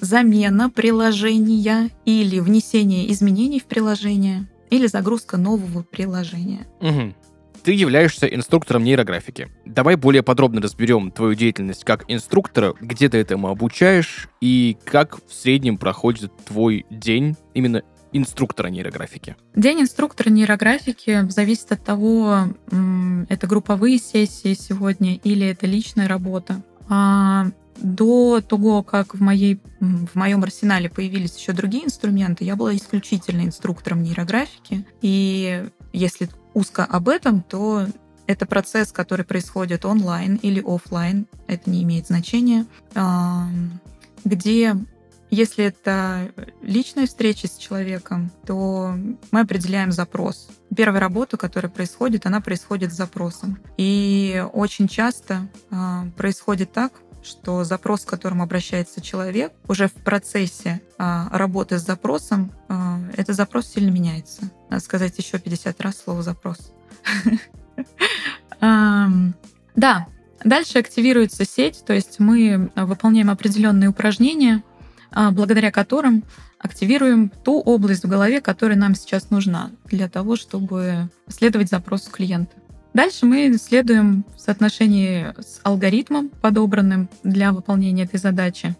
замена 0.00 0.70
приложения 0.70 1.90
или 2.04 2.38
внесение 2.38 3.10
изменений 3.12 3.58
в 3.58 3.64
приложение, 3.64 4.46
или 4.70 4.86
загрузка 4.86 5.36
нового 5.36 5.82
приложения. 5.82 6.66
Угу. 6.80 7.14
Ты 7.64 7.72
являешься 7.72 8.26
инструктором 8.26 8.84
нейрографики. 8.84 9.48
Давай 9.64 9.96
более 9.96 10.22
подробно 10.22 10.60
разберем 10.60 11.10
твою 11.10 11.34
деятельность 11.34 11.82
как 11.82 12.04
инструктора, 12.08 12.74
где 12.78 13.08
ты 13.08 13.16
этому 13.18 13.48
обучаешь 13.48 14.28
и 14.40 14.76
как 14.84 15.18
в 15.26 15.32
среднем 15.32 15.78
проходит 15.78 16.30
твой 16.44 16.84
день 16.90 17.36
именно 17.54 17.82
инструктора 18.14 18.68
нейрографики? 18.68 19.36
День 19.54 19.82
инструктора 19.82 20.30
нейрографики 20.30 21.28
зависит 21.28 21.72
от 21.72 21.84
того, 21.84 22.46
это 23.28 23.46
групповые 23.46 23.98
сессии 23.98 24.54
сегодня 24.54 25.16
или 25.16 25.46
это 25.46 25.66
личная 25.66 26.08
работа. 26.08 26.62
А 26.88 27.48
до 27.76 28.40
того, 28.40 28.82
как 28.82 29.14
в, 29.14 29.20
моей, 29.20 29.60
в 29.80 30.14
моем 30.14 30.42
арсенале 30.44 30.88
появились 30.88 31.36
еще 31.36 31.52
другие 31.52 31.84
инструменты, 31.84 32.44
я 32.44 32.56
была 32.56 32.74
исключительно 32.74 33.42
инструктором 33.42 34.02
нейрографики. 34.02 34.86
И 35.02 35.64
если 35.92 36.28
узко 36.54 36.84
об 36.84 37.08
этом, 37.08 37.42
то 37.42 37.86
это 38.26 38.46
процесс, 38.46 38.92
который 38.92 39.24
происходит 39.24 39.84
онлайн 39.84 40.36
или 40.36 40.62
офлайн, 40.64 41.26
это 41.46 41.68
не 41.68 41.82
имеет 41.82 42.06
значения, 42.06 42.64
где 44.24 44.76
если 45.34 45.64
это 45.64 46.32
личная 46.62 47.06
встреча 47.06 47.48
с 47.48 47.56
человеком, 47.56 48.30
то 48.46 48.94
мы 49.30 49.40
определяем 49.40 49.90
запрос. 49.90 50.48
Первая 50.74 51.00
работа, 51.00 51.36
которая 51.36 51.70
происходит, 51.70 52.26
она 52.26 52.40
происходит 52.40 52.92
с 52.92 52.96
запросом. 52.96 53.58
И 53.76 54.44
очень 54.52 54.86
часто 54.88 55.48
э, 55.70 55.76
происходит 56.16 56.72
так, 56.72 56.92
что 57.22 57.64
запрос, 57.64 58.04
к 58.04 58.08
которому 58.10 58.42
обращается 58.42 59.00
человек, 59.00 59.52
уже 59.66 59.88
в 59.88 59.94
процессе 59.94 60.80
э, 60.98 61.24
работы 61.32 61.78
с 61.78 61.82
запросом, 61.84 62.52
э, 62.68 62.74
этот 63.16 63.34
запрос 63.34 63.66
сильно 63.66 63.90
меняется. 63.90 64.50
Надо 64.70 64.82
сказать 64.82 65.18
еще 65.18 65.38
50 65.38 65.80
раз 65.80 66.02
слово 66.02 66.22
«запрос». 66.22 66.72
Да, 69.76 70.06
дальше 70.44 70.78
активируется 70.78 71.44
сеть, 71.44 71.82
то 71.84 71.92
есть 71.92 72.20
мы 72.20 72.70
выполняем 72.76 73.28
определенные 73.28 73.90
упражнения, 73.90 74.62
а, 74.68 74.73
благодаря 75.14 75.70
которым 75.70 76.24
активируем 76.58 77.30
ту 77.44 77.60
область 77.60 78.04
в 78.04 78.08
голове, 78.08 78.40
которая 78.40 78.76
нам 78.76 78.94
сейчас 78.94 79.30
нужна 79.30 79.70
для 79.84 80.08
того, 80.08 80.36
чтобы 80.36 81.08
следовать 81.28 81.70
запросу 81.70 82.10
клиента. 82.10 82.56
Дальше 82.94 83.26
мы 83.26 83.52
следуем 83.58 84.24
в 84.36 84.40
соотношении 84.40 85.34
с 85.40 85.60
алгоритмом, 85.64 86.28
подобранным 86.28 87.08
для 87.24 87.52
выполнения 87.52 88.04
этой 88.04 88.20
задачи. 88.20 88.76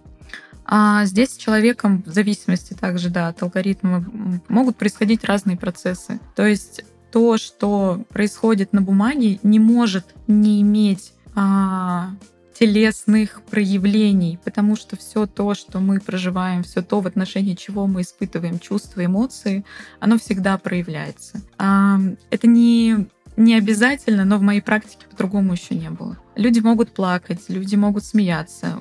А 0.65 1.05
здесь 1.05 1.31
с 1.31 1.37
человеком, 1.37 2.03
в 2.07 2.11
зависимости 2.11 2.75
также 2.75 3.11
да, 3.11 3.29
от 3.29 3.43
алгоритма, 3.43 4.05
могут 4.49 4.77
происходить 4.77 5.25
разные 5.25 5.57
процессы. 5.57 6.21
То 6.37 6.47
есть 6.47 6.85
то, 7.13 7.37
что 7.37 8.05
происходит 8.09 8.73
на 8.73 8.81
бумаге, 8.81 9.41
не 9.43 9.59
может 9.59 10.07
не 10.27 10.63
иметь 10.63 11.13
а, 11.35 12.11
телесных 12.59 13.43
проявлений, 13.43 14.39
потому 14.45 14.77
что 14.77 14.97
все 14.97 15.27
то, 15.27 15.55
что 15.55 15.81
мы 15.81 16.01
проживаем, 16.01 16.63
все 16.63 16.83
то, 16.83 17.01
в 17.01 17.07
отношении 17.07 17.55
чего 17.55 17.87
мы 17.87 18.03
испытываем 18.03 18.59
чувства, 18.59 19.05
эмоции, 19.05 19.65
оно 20.01 20.19
всегда 20.19 20.57
проявляется. 20.57 21.43
Это 21.59 22.47
не 22.47 23.09
не 23.37 23.57
обязательно, 23.57 24.25
но 24.25 24.39
в 24.39 24.43
моей 24.43 24.61
практике 24.61 25.07
по-другому 25.11 25.55
еще 25.55 25.75
не 25.75 25.91
было. 25.91 26.17
Люди 26.37 26.61
могут 26.61 26.93
плакать, 26.93 27.41
люди 27.49 27.75
могут 27.75 28.05
смеяться. 28.05 28.79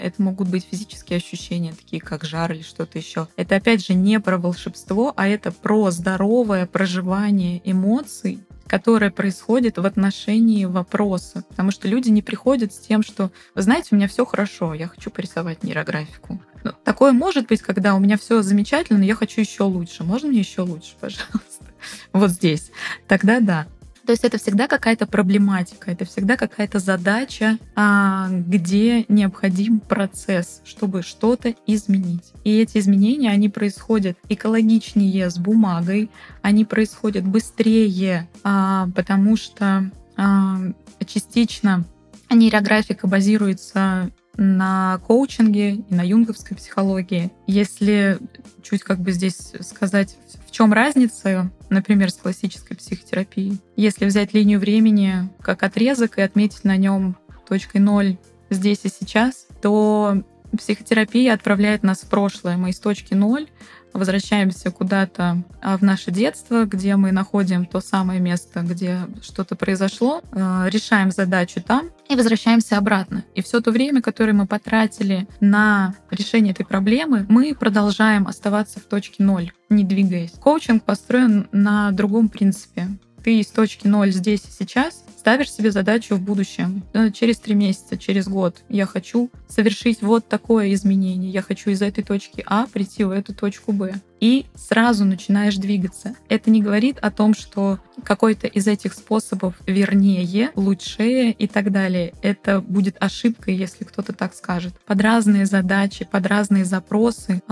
Это 0.00 0.22
могут 0.22 0.48
быть 0.48 0.64
физические 0.70 1.16
ощущения, 1.16 1.72
такие 1.72 2.00
как 2.00 2.22
жар 2.22 2.52
или 2.52 2.62
что-то 2.62 2.98
еще. 2.98 3.26
Это 3.34 3.56
опять 3.56 3.84
же 3.84 3.94
не 3.94 4.20
про 4.20 4.38
волшебство, 4.38 5.12
а 5.16 5.26
это 5.26 5.50
про 5.50 5.90
здоровое 5.90 6.66
проживание 6.66 7.60
эмоций 7.64 8.38
которое 8.70 9.10
происходит 9.10 9.78
в 9.78 9.84
отношении 9.84 10.64
вопроса. 10.64 11.42
Потому 11.48 11.72
что 11.72 11.88
люди 11.88 12.08
не 12.08 12.22
приходят 12.22 12.72
с 12.72 12.78
тем, 12.78 13.02
что, 13.02 13.32
вы 13.56 13.62
знаете, 13.62 13.88
у 13.90 13.96
меня 13.96 14.06
все 14.06 14.24
хорошо, 14.24 14.74
я 14.74 14.86
хочу 14.86 15.10
порисовать 15.10 15.64
нейрографику. 15.64 16.40
Но 16.62 16.70
такое 16.84 17.10
может 17.10 17.48
быть, 17.48 17.62
когда 17.62 17.96
у 17.96 17.98
меня 17.98 18.16
все 18.16 18.42
замечательно, 18.42 19.00
но 19.00 19.04
я 19.04 19.16
хочу 19.16 19.40
еще 19.40 19.64
лучше. 19.64 20.04
Можно 20.04 20.28
мне 20.28 20.38
еще 20.38 20.62
лучше, 20.62 20.94
пожалуйста? 21.00 21.64
Вот 22.12 22.30
здесь. 22.30 22.70
Тогда 23.08 23.40
да. 23.40 23.66
То 24.10 24.14
есть 24.14 24.24
это 24.24 24.38
всегда 24.38 24.66
какая-то 24.66 25.06
проблематика, 25.06 25.92
это 25.92 26.04
всегда 26.04 26.36
какая-то 26.36 26.80
задача, 26.80 27.58
а, 27.76 28.26
где 28.28 29.04
необходим 29.06 29.78
процесс, 29.78 30.62
чтобы 30.64 31.02
что-то 31.02 31.54
изменить. 31.64 32.32
И 32.42 32.58
эти 32.58 32.78
изменения, 32.78 33.30
они 33.30 33.48
происходят 33.48 34.18
экологичнее 34.28 35.30
с 35.30 35.38
бумагой, 35.38 36.10
они 36.42 36.64
происходят 36.64 37.24
быстрее, 37.24 38.28
а, 38.42 38.88
потому 38.96 39.36
что 39.36 39.88
а, 40.16 40.58
частично 41.06 41.84
нейрографика 42.28 43.06
базируется 43.06 44.10
на 44.36 45.00
коучинге 45.06 45.74
и 45.74 45.94
на 45.94 46.06
юнговской 46.06 46.56
психологии. 46.56 47.30
Если 47.46 48.18
чуть 48.62 48.82
как 48.82 49.00
бы 49.00 49.12
здесь 49.12 49.52
сказать, 49.60 50.16
в 50.46 50.50
чем 50.50 50.72
разница, 50.72 51.50
например, 51.68 52.10
с 52.10 52.14
классической 52.14 52.76
психотерапией. 52.76 53.60
Если 53.76 54.04
взять 54.04 54.34
линию 54.34 54.60
времени 54.60 55.28
как 55.40 55.62
отрезок 55.62 56.18
и 56.18 56.22
отметить 56.22 56.64
на 56.64 56.76
нем 56.76 57.16
точкой 57.48 57.78
ноль 57.78 58.16
здесь 58.50 58.80
и 58.84 58.88
сейчас, 58.88 59.46
то 59.60 60.22
психотерапия 60.56 61.34
отправляет 61.34 61.82
нас 61.82 62.00
в 62.00 62.08
прошлое. 62.08 62.56
Мы 62.56 62.70
из 62.70 62.78
точки 62.78 63.14
ноль 63.14 63.48
возвращаемся 63.92 64.70
куда-то 64.70 65.42
а, 65.60 65.76
в 65.76 65.82
наше 65.82 66.10
детство, 66.10 66.64
где 66.64 66.96
мы 66.96 67.12
находим 67.12 67.66
то 67.66 67.80
самое 67.80 68.20
место, 68.20 68.60
где 68.60 69.00
что-то 69.20 69.56
произошло, 69.56 70.22
а, 70.32 70.68
решаем 70.68 71.10
задачу 71.10 71.62
там 71.62 71.90
и 72.10 72.16
возвращаемся 72.16 72.76
обратно. 72.76 73.24
И 73.34 73.42
все 73.42 73.60
то 73.60 73.70
время, 73.70 74.02
которое 74.02 74.32
мы 74.32 74.46
потратили 74.46 75.28
на 75.40 75.94
решение 76.10 76.52
этой 76.52 76.66
проблемы, 76.66 77.24
мы 77.28 77.54
продолжаем 77.54 78.26
оставаться 78.26 78.80
в 78.80 78.84
точке 78.84 79.22
ноль, 79.22 79.52
не 79.68 79.84
двигаясь. 79.84 80.32
Коучинг 80.32 80.82
построен 80.82 81.48
на 81.52 81.92
другом 81.92 82.28
принципе 82.28 82.88
ты 83.22 83.40
из 83.40 83.48
точки 83.48 83.86
ноль 83.86 84.12
здесь 84.12 84.42
и 84.48 84.50
сейчас 84.50 85.04
ставишь 85.20 85.52
себе 85.52 85.70
задачу 85.70 86.16
в 86.16 86.20
будущем. 86.22 86.82
Через 87.12 87.38
три 87.38 87.54
месяца, 87.54 87.98
через 87.98 88.26
год 88.26 88.62
я 88.70 88.86
хочу 88.86 89.30
совершить 89.48 90.00
вот 90.00 90.26
такое 90.26 90.72
изменение. 90.72 91.30
Я 91.30 91.42
хочу 91.42 91.68
из 91.68 91.82
этой 91.82 92.02
точки 92.02 92.42
А 92.46 92.66
прийти 92.66 93.04
в 93.04 93.10
эту 93.10 93.34
точку 93.34 93.72
Б. 93.72 93.96
И 94.18 94.46
сразу 94.54 95.04
начинаешь 95.04 95.56
двигаться. 95.56 96.14
Это 96.30 96.50
не 96.50 96.62
говорит 96.62 96.96
о 97.00 97.10
том, 97.10 97.34
что 97.34 97.78
какой-то 98.02 98.46
из 98.46 98.66
этих 98.66 98.94
способов 98.94 99.54
вернее, 99.66 100.52
лучшее 100.54 101.32
и 101.32 101.46
так 101.46 101.70
далее. 101.70 102.14
Это 102.22 102.62
будет 102.62 102.96
ошибкой, 102.98 103.56
если 103.56 103.84
кто-то 103.84 104.14
так 104.14 104.32
скажет. 104.34 104.72
Под 104.86 105.02
разные 105.02 105.44
задачи, 105.44 106.08
под 106.10 106.26
разные 106.26 106.64
запросы 106.64 107.42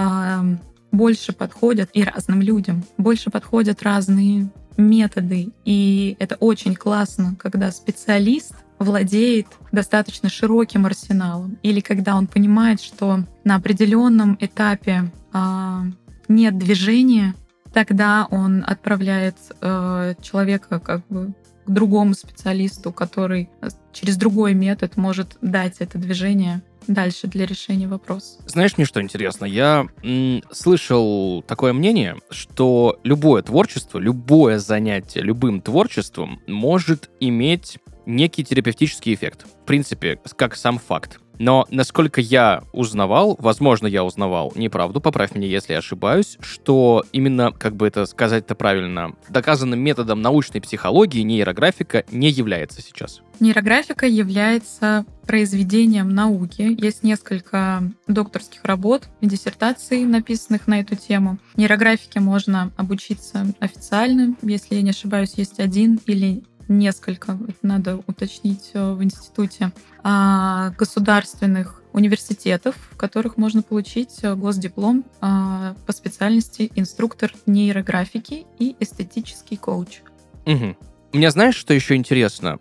больше 0.91 1.35
подходят 1.35 1.91
и 1.93 2.03
разным 2.03 2.41
людям. 2.41 2.83
Больше 2.97 3.29
подходят 3.29 3.83
разные 3.83 4.49
методы. 4.79 5.51
И 5.67 6.17
это 6.19 6.37
очень 6.37 6.75
классно, 6.75 7.37
когда 7.39 7.71
специалист 7.71 8.55
владеет 8.79 9.49
достаточно 9.73 10.31
широким 10.31 10.87
арсеналом, 10.87 11.59
или 11.63 11.81
когда 11.81 12.17
он 12.17 12.27
понимает, 12.27 12.81
что 12.81 13.25
на 13.45 13.57
определенном 13.57 14.39
этапе 14.41 15.11
а, 15.33 15.83
нет 16.29 16.57
движения, 16.57 17.35
тогда 17.73 18.27
он 18.31 18.65
отправляет 18.67 19.37
э, 19.61 20.15
человека 20.23 20.81
как 20.81 21.07
бы 21.09 21.35
к 21.67 21.71
другому 21.71 22.15
специалисту, 22.15 22.93
который 22.93 23.51
через 23.93 24.17
другой 24.17 24.55
метод 24.55 24.97
может 24.97 25.37
дать 25.43 25.77
это 25.81 25.99
движение 25.99 26.63
дальше 26.89 27.27
для 27.27 27.47
решения 27.47 27.87
вопроса. 27.87 28.41
Знаешь, 28.47 28.77
мне 28.77 28.87
что 28.87 29.01
интересно? 29.01 29.45
Я 29.45 29.87
м, 30.03 30.43
слышал 30.51 31.43
такое 31.43 31.73
мнение, 31.73 32.17
что 32.31 32.99
любое 33.05 33.43
творчество, 33.43 33.99
любое 33.99 34.59
занятие 34.59 35.21
любым 35.21 35.61
творчеством 35.61 36.41
может 36.47 37.11
иметь 37.21 37.79
некий 38.07 38.43
терапевтический 38.43 39.15
эффект. 39.15 39.47
В 39.63 39.67
принципе, 39.67 40.19
как 40.37 40.57
сам 40.57 40.79
факт. 40.79 41.21
Но 41.39 41.67
насколько 41.71 42.21
я 42.21 42.65
узнавал, 42.73 43.37
возможно, 43.39 43.87
я 43.87 44.05
узнавал 44.05 44.53
неправду, 44.55 45.01
поправь 45.01 45.35
меня, 45.35 45.47
если 45.47 45.73
я 45.73 45.79
ошибаюсь, 45.79 46.37
что 46.41 47.05
именно, 47.13 47.53
как 47.53 47.77
бы 47.77 47.87
это 47.87 48.07
сказать-то 48.07 48.55
правильно, 48.55 49.13
доказанным 49.29 49.81
методом 49.81 50.21
научной 50.21 50.61
психологии 50.61 51.21
нейрографика 51.21 52.05
не 52.11 52.31
является 52.31 52.83
сейчас. 52.83 53.21
Нейрографика 53.41 54.07
является 54.07 55.05
произведением 55.25 56.11
науки. 56.11 56.77
Есть 56.81 57.05
несколько 57.05 57.83
докторских 58.09 58.65
работ 58.65 59.09
и 59.21 59.27
диссертаций, 59.27 60.05
написанных 60.05 60.67
на 60.67 60.81
эту 60.81 60.97
тему. 60.97 61.39
Нейрографике 61.55 62.19
можно 62.19 62.73
обучиться 62.77 63.47
официально. 63.61 64.35
Если 64.43 64.75
я 64.75 64.83
не 64.83 64.91
ошибаюсь, 64.91 65.35
есть 65.37 65.61
один 65.61 66.01
или 66.07 66.43
несколько, 66.69 67.33
это 67.33 67.59
надо 67.63 67.97
уточнить 68.07 68.71
э, 68.75 68.93
в 68.93 69.03
институте, 69.03 69.73
а, 70.03 70.71
государственных 70.79 71.83
университетов, 71.93 72.77
в 72.91 72.97
которых 72.97 73.37
можно 73.37 73.63
получить 73.63 74.19
э, 74.23 74.35
госдиплом 74.35 75.05
а, 75.21 75.75
по 75.87 75.93
специальности 75.93 76.71
инструктор 76.77 77.33
нейрографики 77.47 78.47
и 78.59 78.77
эстетический 78.79 79.57
коуч. 79.57 80.01
Угу. 80.47 80.77
Мне 81.15 81.31
знаешь, 81.31 81.57
что 81.57 81.75
еще 81.75 81.97
интересно? 81.97 82.59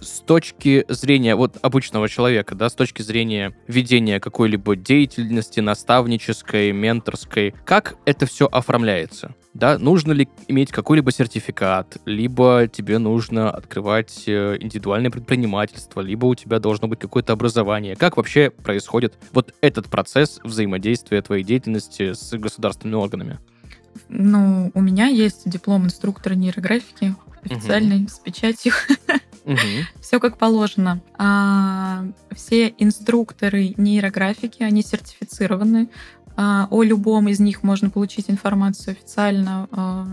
с 0.00 0.20
точки 0.20 0.84
зрения 0.88 1.36
вот 1.36 1.58
обычного 1.62 2.08
человека, 2.08 2.54
да, 2.54 2.70
с 2.70 2.74
точки 2.74 3.02
зрения 3.02 3.54
ведения 3.66 4.18
какой-либо 4.18 4.76
деятельности 4.76 5.60
наставнической, 5.60 6.72
менторской, 6.72 7.54
как 7.64 7.96
это 8.06 8.24
все 8.24 8.46
оформляется? 8.46 9.34
Да, 9.52 9.78
нужно 9.78 10.12
ли 10.12 10.28
иметь 10.46 10.70
какой-либо 10.70 11.10
сертификат, 11.10 11.96
либо 12.04 12.68
тебе 12.72 12.98
нужно 12.98 13.50
открывать 13.50 14.24
э, 14.28 14.56
индивидуальное 14.60 15.10
предпринимательство, 15.10 16.00
либо 16.00 16.26
у 16.26 16.34
тебя 16.36 16.60
должно 16.60 16.86
быть 16.86 17.00
какое-то 17.00 17.32
образование. 17.32 17.96
Как 17.96 18.16
вообще 18.16 18.50
происходит 18.50 19.18
вот 19.32 19.52
этот 19.60 19.88
процесс 19.88 20.40
взаимодействия 20.44 21.20
твоей 21.20 21.42
деятельности 21.42 22.12
с 22.12 22.32
государственными 22.38 23.00
органами? 23.00 23.38
Ну, 24.08 24.70
у 24.74 24.80
меня 24.80 25.06
есть 25.06 25.48
диплом 25.50 25.84
инструктора 25.84 26.34
нейрографики, 26.34 27.16
официальный, 27.42 28.02
угу. 28.04 28.08
с 28.08 28.18
печатью. 28.18 28.72
Угу. 29.42 29.56
Все 30.02 30.20
как 30.20 30.36
положено. 30.36 31.00
А, 31.16 32.04
все 32.32 32.74
инструкторы 32.76 33.74
нейрографики, 33.78 34.62
они 34.62 34.82
сертифицированы. 34.82 35.88
А, 36.42 36.68
о 36.70 36.82
любом 36.82 37.28
из 37.28 37.38
них 37.38 37.62
можно 37.62 37.90
получить 37.90 38.30
информацию 38.30 38.92
официально 38.92 39.68
а, 39.72 40.06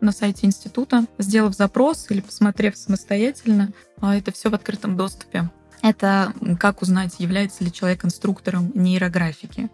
на 0.00 0.12
сайте 0.12 0.46
института, 0.46 1.04
сделав 1.18 1.56
запрос 1.56 2.06
или 2.10 2.20
посмотрев 2.20 2.76
самостоятельно. 2.76 3.72
А, 4.00 4.14
это 4.14 4.30
все 4.30 4.50
в 4.50 4.54
открытом 4.54 4.96
доступе. 4.96 5.50
Это 5.82 6.32
как 6.60 6.80
узнать, 6.80 7.16
является 7.18 7.64
ли 7.64 7.72
человек 7.72 8.04
инструктором 8.04 8.70
нейрографики. 8.72 9.68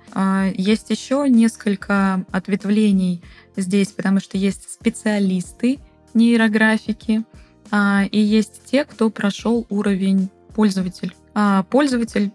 Есть 0.56 0.88
еще 0.88 1.26
несколько 1.28 2.24
ответвлений 2.30 3.22
здесь, 3.56 3.88
потому 3.88 4.18
что 4.18 4.38
есть 4.38 4.70
специалисты 4.72 5.80
нейрографики, 6.14 7.24
и 8.10 8.18
есть 8.18 8.62
те, 8.64 8.86
кто 8.86 9.10
прошел 9.10 9.66
уровень 9.68 10.30
пользователь. 10.54 11.14
Пользователь 11.68 12.32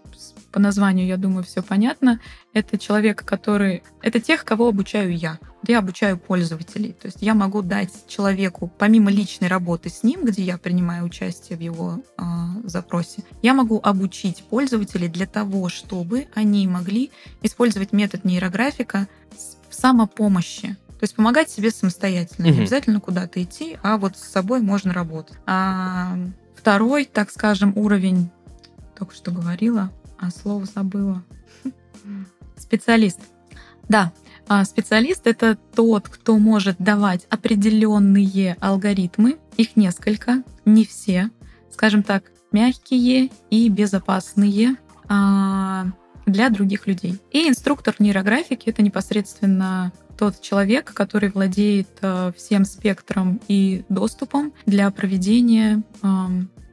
по 0.54 0.60
названию, 0.60 1.04
я 1.04 1.16
думаю, 1.16 1.42
все 1.42 1.64
понятно. 1.64 2.20
Это 2.52 2.78
человек, 2.78 3.24
который... 3.24 3.82
Это 4.02 4.20
тех, 4.20 4.44
кого 4.44 4.68
обучаю 4.68 5.12
я. 5.12 5.40
Я 5.66 5.80
обучаю 5.80 6.16
пользователей. 6.16 6.92
То 6.92 7.06
есть 7.06 7.22
я 7.22 7.34
могу 7.34 7.60
дать 7.60 7.90
человеку, 8.06 8.72
помимо 8.78 9.10
личной 9.10 9.48
работы 9.48 9.90
с 9.90 10.04
ним, 10.04 10.24
где 10.24 10.44
я 10.44 10.56
принимаю 10.56 11.06
участие 11.06 11.58
в 11.58 11.60
его 11.60 12.04
э, 12.16 12.22
запросе, 12.62 13.24
я 13.42 13.52
могу 13.52 13.80
обучить 13.82 14.44
пользователей 14.44 15.08
для 15.08 15.26
того, 15.26 15.68
чтобы 15.68 16.28
они 16.36 16.68
могли 16.68 17.10
использовать 17.42 17.92
метод 17.92 18.24
нейрографика 18.24 19.08
в 19.68 19.74
самопомощи. 19.74 20.76
То 20.86 21.02
есть 21.02 21.16
помогать 21.16 21.50
себе 21.50 21.72
самостоятельно. 21.72 22.46
Mm-hmm. 22.46 22.52
Не 22.52 22.58
обязательно 22.60 23.00
куда-то 23.00 23.42
идти, 23.42 23.76
а 23.82 23.96
вот 23.96 24.16
с 24.16 24.22
собой 24.22 24.60
можно 24.60 24.92
работать. 24.92 25.36
А 25.46 26.16
второй, 26.54 27.06
так 27.06 27.32
скажем, 27.32 27.72
уровень, 27.74 28.30
только 28.96 29.16
что 29.16 29.32
говорила, 29.32 29.90
а 30.26 30.30
слово 30.30 30.64
забыла. 30.64 31.22
Специалист. 32.56 33.20
Да, 33.88 34.12
а 34.48 34.64
специалист 34.64 35.26
это 35.26 35.56
тот, 35.74 36.08
кто 36.08 36.38
может 36.38 36.76
давать 36.78 37.26
определенные 37.30 38.56
алгоритмы, 38.60 39.38
их 39.56 39.76
несколько, 39.76 40.42
не 40.64 40.84
все, 40.84 41.30
скажем 41.70 42.02
так, 42.02 42.24
мягкие 42.52 43.30
и 43.50 43.68
безопасные 43.68 44.76
а, 45.08 45.86
для 46.24 46.48
других 46.50 46.86
людей. 46.86 47.18
И 47.30 47.48
инструктор 47.48 47.94
нейрографики 47.98 48.70
это 48.70 48.82
непосредственно 48.82 49.92
тот 50.16 50.40
человек, 50.40 50.92
который 50.94 51.30
владеет 51.30 51.88
а, 52.00 52.32
всем 52.32 52.64
спектром 52.64 53.40
и 53.48 53.84
доступом 53.88 54.52
для 54.66 54.90
проведения 54.90 55.82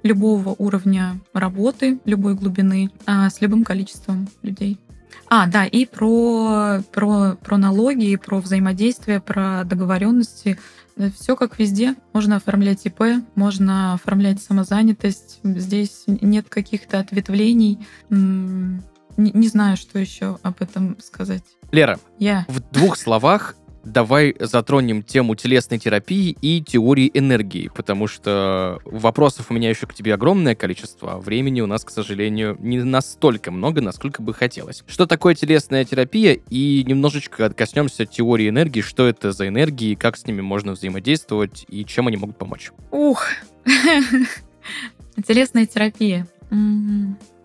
любого 0.04 0.56
уровня 0.58 1.20
работы, 1.34 2.00
любой 2.06 2.36
глубины, 2.36 2.90
а, 3.06 3.30
с 3.30 3.42
любым 3.42 3.64
количеством 3.64 4.28
людей. 4.42 4.80
А, 5.28 5.48
да, 5.48 5.66
и 5.66 5.86
про, 5.86 6.82
про, 6.92 7.36
про 7.36 7.58
налоги, 7.58 8.16
про 8.18 8.40
взаимодействие, 8.40 9.22
про 9.22 9.64
договоренности. 9.64 10.60
Все 11.16 11.36
как 11.36 11.58
везде. 11.58 11.96
Можно 12.14 12.36
оформлять 12.36 12.86
ИП, 12.86 13.24
можно 13.36 13.94
оформлять 13.94 14.42
самозанятость. 14.42 15.40
Здесь 15.44 16.04
нет 16.08 16.50
каких-то 16.50 17.00
ответвлений. 17.00 17.80
Не, 18.10 18.82
не 19.32 19.48
знаю, 19.48 19.78
что 19.78 20.00
еще 20.00 20.38
об 20.42 20.62
этом 20.62 20.98
сказать. 21.00 21.44
Лера, 21.72 21.98
я. 22.20 22.46
в 22.50 22.60
двух 22.60 22.98
словах 22.98 23.56
давай 23.84 24.36
затронем 24.39 25.04
тему 25.04 25.36
телесной 25.36 25.80
терапии 25.80 26.38
и 26.41 26.62
теории 26.62 27.10
энергии, 27.13 27.70
потому 27.74 28.08
что 28.08 28.80
вопросов 28.86 29.48
у 29.50 29.54
меня 29.54 29.70
еще 29.70 29.88
к 29.88 29.94
тебе 29.94 30.13
огромное 30.13 30.56
количество, 30.56 31.13
а 31.13 31.17
времени 31.17 31.62
у 31.62 31.67
нас, 31.67 31.84
к 31.84 31.89
сожалению, 31.89 32.58
не 32.60 32.84
настолько 32.84 33.52
много, 33.52 33.82
насколько 33.82 34.22
бы 34.22 34.34
хотелось. 34.34 34.84
Что 34.88 35.06
такое 35.06 35.36
телесная 35.36 35.86
терапия? 35.86 36.39
И 36.50 36.84
немножечко 36.86 37.50
коснемся 37.52 38.06
теории 38.06 38.50
энергии, 38.50 38.82
что 38.82 39.08
это 39.08 39.32
за 39.32 39.48
энергии, 39.48 39.96
как 39.96 40.17
с 40.17 40.26
ними 40.26 40.41
можно 40.41 40.74
взаимодействовать 40.74 41.65
и 41.70 41.86
чем 41.86 42.08
они 42.08 42.17
могут 42.17 42.38
помочь. 42.38 42.72
Ух, 42.91 43.26
телесная 45.28 45.65
терапия. 45.65 46.28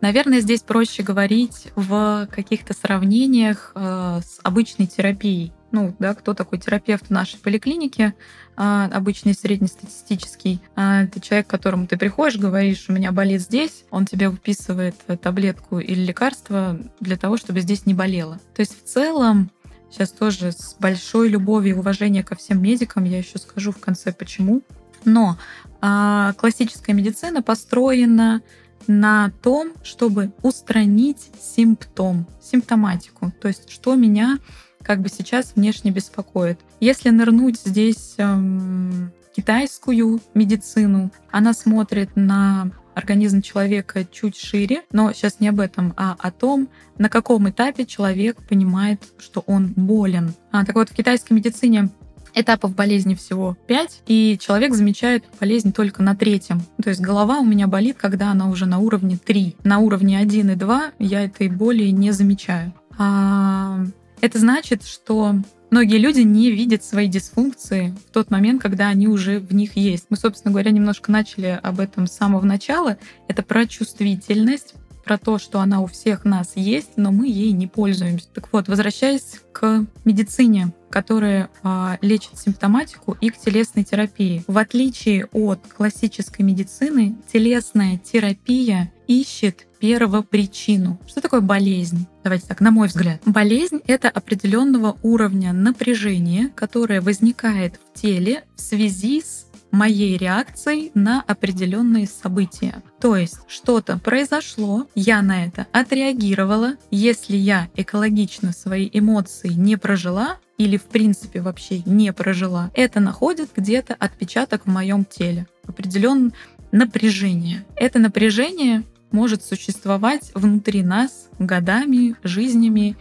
Наверное, 0.00 0.40
здесь 0.40 0.62
проще 0.62 1.02
говорить 1.02 1.68
в 1.74 2.28
каких-то 2.30 2.74
сравнениях 2.74 3.72
э, 3.74 4.20
с 4.24 4.40
обычной 4.42 4.86
терапией. 4.86 5.52
Ну, 5.72 5.94
да, 5.98 6.14
кто 6.14 6.32
такой 6.34 6.58
терапевт 6.58 7.06
в 7.06 7.10
нашей 7.10 7.38
поликлинике, 7.38 8.14
а, 8.56 8.86
обычный 8.86 9.34
среднестатистический. 9.34 10.60
А, 10.76 11.02
это 11.02 11.20
человек, 11.20 11.48
к 11.48 11.50
которому 11.50 11.86
ты 11.86 11.98
приходишь, 11.98 12.38
говоришь, 12.38 12.86
у 12.88 12.92
меня 12.92 13.12
болит 13.12 13.42
здесь, 13.42 13.84
он 13.90 14.06
тебе 14.06 14.28
выписывает 14.28 14.94
э, 15.08 15.16
таблетку 15.16 15.78
или 15.78 16.00
лекарство 16.04 16.78
для 17.00 17.16
того, 17.16 17.36
чтобы 17.36 17.60
здесь 17.60 17.84
не 17.84 17.94
болело. 17.94 18.40
То 18.54 18.60
есть 18.60 18.80
в 18.80 18.86
целом 18.86 19.50
Сейчас 19.88 20.10
тоже 20.10 20.52
с 20.52 20.74
большой 20.78 21.28
любовью 21.28 21.76
и 21.76 21.78
уважением 21.78 22.24
ко 22.24 22.34
всем 22.34 22.60
медикам, 22.60 23.04
я 23.04 23.18
еще 23.18 23.38
скажу 23.38 23.72
в 23.72 23.78
конце 23.78 24.12
почему. 24.12 24.62
Но 25.04 25.38
а, 25.80 26.32
классическая 26.34 26.92
медицина 26.92 27.40
построена 27.40 28.42
на 28.86 29.32
том, 29.42 29.72
чтобы 29.82 30.32
устранить 30.42 31.30
симптом, 31.40 32.26
симптоматику, 32.40 33.32
то 33.40 33.48
есть 33.48 33.70
что 33.70 33.94
меня 33.94 34.38
как 34.82 35.00
бы 35.00 35.08
сейчас 35.08 35.52
внешне 35.56 35.90
беспокоит. 35.90 36.60
Если 36.78 37.10
нырнуть 37.10 37.60
здесь 37.60 38.14
эм, 38.18 39.12
китайскую 39.34 40.20
медицину, 40.34 41.10
она 41.30 41.52
смотрит 41.52 42.10
на 42.14 42.70
организм 42.94 43.42
человека 43.42 44.06
чуть 44.10 44.36
шире, 44.36 44.82
но 44.90 45.12
сейчас 45.12 45.40
не 45.40 45.48
об 45.48 45.60
этом, 45.60 45.92
а 45.96 46.16
о 46.18 46.30
том, 46.30 46.68
на 46.96 47.10
каком 47.10 47.50
этапе 47.50 47.84
человек 47.84 48.38
понимает, 48.48 49.02
что 49.18 49.44
он 49.46 49.74
болен. 49.76 50.32
А, 50.50 50.64
так 50.64 50.76
вот, 50.76 50.88
в 50.88 50.94
китайской 50.94 51.34
медицине 51.34 51.90
этапов 52.36 52.76
болезни 52.76 53.14
всего 53.14 53.56
5, 53.66 54.02
и 54.06 54.38
человек 54.40 54.74
замечает 54.74 55.24
болезнь 55.40 55.72
только 55.72 56.02
на 56.02 56.14
третьем. 56.14 56.60
То 56.82 56.90
есть 56.90 57.00
голова 57.00 57.40
у 57.40 57.44
меня 57.44 57.66
болит, 57.66 57.96
когда 57.98 58.30
она 58.30 58.48
уже 58.48 58.66
на 58.66 58.78
уровне 58.78 59.18
3. 59.18 59.56
На 59.64 59.78
уровне 59.80 60.18
1 60.18 60.50
и 60.50 60.54
2 60.54 60.92
я 61.00 61.24
этой 61.24 61.48
боли 61.48 61.84
не 61.88 62.12
замечаю. 62.12 62.72
А 62.98 63.80
это 64.20 64.38
значит, 64.38 64.84
что 64.84 65.34
Многие 65.68 65.98
люди 65.98 66.20
не 66.20 66.52
видят 66.52 66.84
свои 66.84 67.08
дисфункции 67.08 67.92
в 68.08 68.12
тот 68.12 68.30
момент, 68.30 68.62
когда 68.62 68.88
они 68.88 69.08
уже 69.08 69.40
в 69.40 69.52
них 69.52 69.76
есть. 69.76 70.06
Мы, 70.10 70.16
собственно 70.16 70.52
говоря, 70.52 70.70
немножко 70.70 71.10
начали 71.10 71.58
об 71.60 71.80
этом 71.80 72.06
с 72.06 72.12
самого 72.12 72.44
начала. 72.44 72.98
Это 73.26 73.42
про 73.42 73.66
чувствительность, 73.66 74.74
про 75.06 75.18
то, 75.18 75.38
что 75.38 75.60
она 75.60 75.80
у 75.80 75.86
всех 75.86 76.24
нас 76.24 76.52
есть, 76.56 76.96
но 76.96 77.12
мы 77.12 77.28
ей 77.28 77.52
не 77.52 77.68
пользуемся. 77.68 78.26
Так 78.34 78.48
вот, 78.50 78.66
возвращаясь 78.66 79.40
к 79.52 79.86
медицине, 80.04 80.72
которая 80.90 81.48
а, 81.62 81.96
лечит 82.02 82.38
симптоматику 82.38 83.16
и 83.20 83.30
к 83.30 83.38
телесной 83.38 83.84
терапии. 83.84 84.42
В 84.48 84.58
отличие 84.58 85.26
от 85.26 85.60
классической 85.76 86.42
медицины, 86.42 87.16
телесная 87.32 87.98
терапия 87.98 88.92
ищет 89.06 89.66
первопричину. 89.78 90.98
Что 91.06 91.20
такое 91.20 91.40
болезнь? 91.40 92.08
Давайте 92.24 92.46
так, 92.48 92.60
на 92.60 92.72
мой 92.72 92.88
взгляд. 92.88 93.20
Болезнь— 93.24 93.80
это 93.86 94.08
определенного 94.08 94.96
уровня 95.02 95.52
напряжения, 95.52 96.50
которое 96.56 97.00
возникает 97.00 97.78
в 97.78 98.00
теле 98.00 98.44
в 98.56 98.60
связи 98.60 99.20
с 99.20 99.46
моей 99.70 100.16
реакцией 100.16 100.90
на 100.94 101.22
определенные 101.22 102.06
события. 102.06 102.82
То 103.00 103.16
есть 103.16 103.38
что-то 103.46 103.98
произошло, 103.98 104.86
я 104.94 105.22
на 105.22 105.44
это 105.44 105.66
отреагировала. 105.72 106.74
Если 106.90 107.36
я 107.36 107.68
экологично 107.74 108.52
свои 108.52 108.88
эмоции 108.92 109.52
не 109.52 109.76
прожила, 109.76 110.38
или 110.58 110.76
в 110.76 110.84
принципе 110.84 111.40
вообще 111.40 111.82
не 111.84 112.12
прожила, 112.12 112.70
это 112.74 113.00
находит 113.00 113.50
где-то 113.54 113.94
отпечаток 113.94 114.62
в 114.64 114.70
моем 114.70 115.04
теле, 115.04 115.46
определенное 115.66 116.32
напряжение. 116.72 117.64
Это 117.76 117.98
напряжение 117.98 118.82
может 119.10 119.42
существовать 119.42 120.30
внутри 120.34 120.82
нас 120.82 121.28
годами, 121.38 122.16
жизнями 122.22 122.96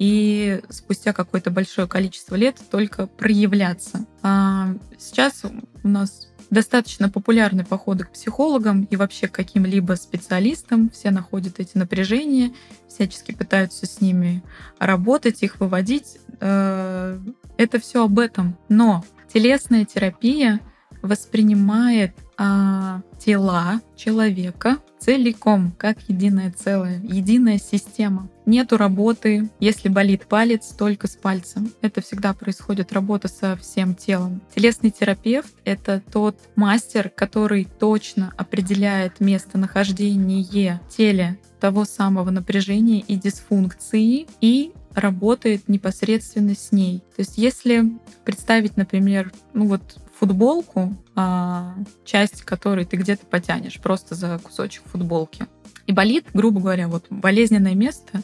и 0.00 0.62
спустя 0.70 1.12
какое-то 1.12 1.50
большое 1.50 1.86
количество 1.86 2.34
лет 2.34 2.56
только 2.70 3.06
проявляться. 3.06 4.06
А 4.22 4.74
сейчас 4.98 5.44
у 5.44 5.86
нас 5.86 6.32
достаточно 6.48 7.10
популярны 7.10 7.66
походы 7.66 8.04
к 8.04 8.12
психологам 8.12 8.84
и 8.84 8.96
вообще 8.96 9.28
к 9.28 9.32
каким-либо 9.32 9.92
специалистам. 9.94 10.88
Все 10.88 11.10
находят 11.10 11.60
эти 11.60 11.76
напряжения, 11.76 12.52
всячески 12.88 13.32
пытаются 13.32 13.84
с 13.84 14.00
ними 14.00 14.42
работать, 14.78 15.42
их 15.42 15.60
выводить. 15.60 16.18
Э, 16.40 17.20
это 17.58 17.78
все 17.78 18.04
об 18.06 18.18
этом. 18.18 18.56
Но 18.70 19.04
телесная 19.32 19.84
терапия 19.84 20.60
воспринимает 21.02 22.14
а, 22.38 23.02
тела 23.18 23.82
человека 23.96 24.78
целиком, 25.00 25.72
как 25.78 25.98
единое 26.08 26.52
целое, 26.52 27.00
единая 27.02 27.58
система. 27.58 28.28
Нету 28.46 28.76
работы, 28.76 29.50
если 29.60 29.88
болит 29.88 30.26
палец, 30.26 30.74
только 30.76 31.06
с 31.06 31.16
пальцем. 31.16 31.72
Это 31.80 32.00
всегда 32.00 32.34
происходит 32.34 32.92
работа 32.92 33.28
со 33.28 33.56
всем 33.56 33.94
телом. 33.94 34.42
Телесный 34.54 34.90
терапевт— 34.90 35.52
это 35.64 36.02
тот 36.12 36.36
мастер, 36.56 37.10
который 37.10 37.66
точно 37.78 38.32
определяет 38.36 39.20
местонахождение 39.20 40.80
в 40.88 40.96
теле 40.96 41.38
того 41.60 41.84
самого 41.84 42.30
напряжения 42.30 43.00
и 43.00 43.16
дисфункции 43.16 44.26
и 44.40 44.72
работает 44.94 45.68
непосредственно 45.68 46.54
с 46.54 46.72
ней. 46.72 46.98
То 47.14 47.20
есть 47.20 47.38
если 47.38 47.84
представить, 48.24 48.76
например, 48.76 49.32
ну 49.52 49.66
вот 49.66 49.82
футболку, 50.20 50.94
а, 51.16 51.74
часть 52.04 52.42
которой 52.42 52.84
ты 52.84 52.98
где-то 52.98 53.24
потянешь 53.24 53.80
просто 53.80 54.14
за 54.14 54.38
кусочек 54.38 54.82
футболки. 54.84 55.46
И 55.86 55.92
болит, 55.92 56.26
грубо 56.34 56.60
говоря, 56.60 56.88
вот 56.88 57.06
болезненное 57.08 57.74
место, 57.74 58.20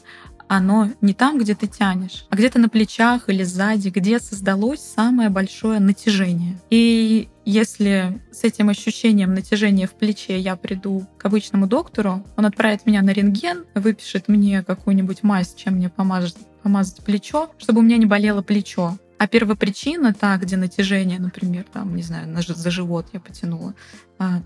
оно 0.46 0.90
не 1.00 1.14
там, 1.14 1.38
где 1.38 1.54
ты 1.54 1.66
тянешь, 1.66 2.26
а 2.28 2.36
где-то 2.36 2.58
на 2.58 2.68
плечах 2.68 3.30
или 3.30 3.42
сзади, 3.42 3.88
где 3.88 4.20
создалось 4.20 4.80
самое 4.80 5.30
большое 5.30 5.80
натяжение. 5.80 6.58
И 6.68 7.30
если 7.46 8.20
с 8.30 8.44
этим 8.44 8.68
ощущением 8.68 9.32
натяжения 9.32 9.86
в 9.86 9.94
плече 9.94 10.38
я 10.38 10.54
приду 10.54 11.06
к 11.16 11.24
обычному 11.24 11.66
доктору, 11.66 12.22
он 12.36 12.44
отправит 12.44 12.84
меня 12.84 13.00
на 13.00 13.10
рентген, 13.10 13.64
выпишет 13.74 14.28
мне 14.28 14.62
какую-нибудь 14.62 15.22
мазь, 15.22 15.54
чем 15.54 15.76
мне 15.76 15.88
помазать, 15.88 16.36
помазать 16.62 17.02
плечо, 17.02 17.50
чтобы 17.56 17.80
у 17.80 17.82
меня 17.82 17.96
не 17.96 18.06
болело 18.06 18.42
плечо. 18.42 18.98
А 19.18 19.26
первопричина, 19.26 20.12
та, 20.12 20.36
где 20.36 20.56
натяжение, 20.56 21.18
например, 21.18 21.64
там, 21.72 21.96
не 21.96 22.02
знаю, 22.02 22.28
за 22.42 22.70
живот 22.70 23.06
я 23.12 23.20
потянула, 23.20 23.74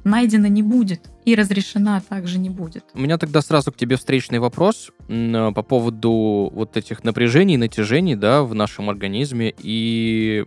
найдена 0.05 0.47
не 0.47 0.63
будет 0.63 1.11
и 1.25 1.35
разрешена 1.35 2.01
также 2.01 2.39
не 2.39 2.49
будет. 2.49 2.85
У 2.95 3.01
меня 3.01 3.19
тогда 3.19 3.43
сразу 3.43 3.71
к 3.71 3.77
тебе 3.77 3.97
встречный 3.97 4.39
вопрос 4.39 4.91
по 5.07 5.63
поводу 5.63 6.51
вот 6.55 6.77
этих 6.77 7.05
напряжений, 7.05 7.57
натяжений, 7.57 8.15
да, 8.15 8.43
в 8.43 8.55
нашем 8.55 8.89
организме 8.89 9.55
и 9.59 10.45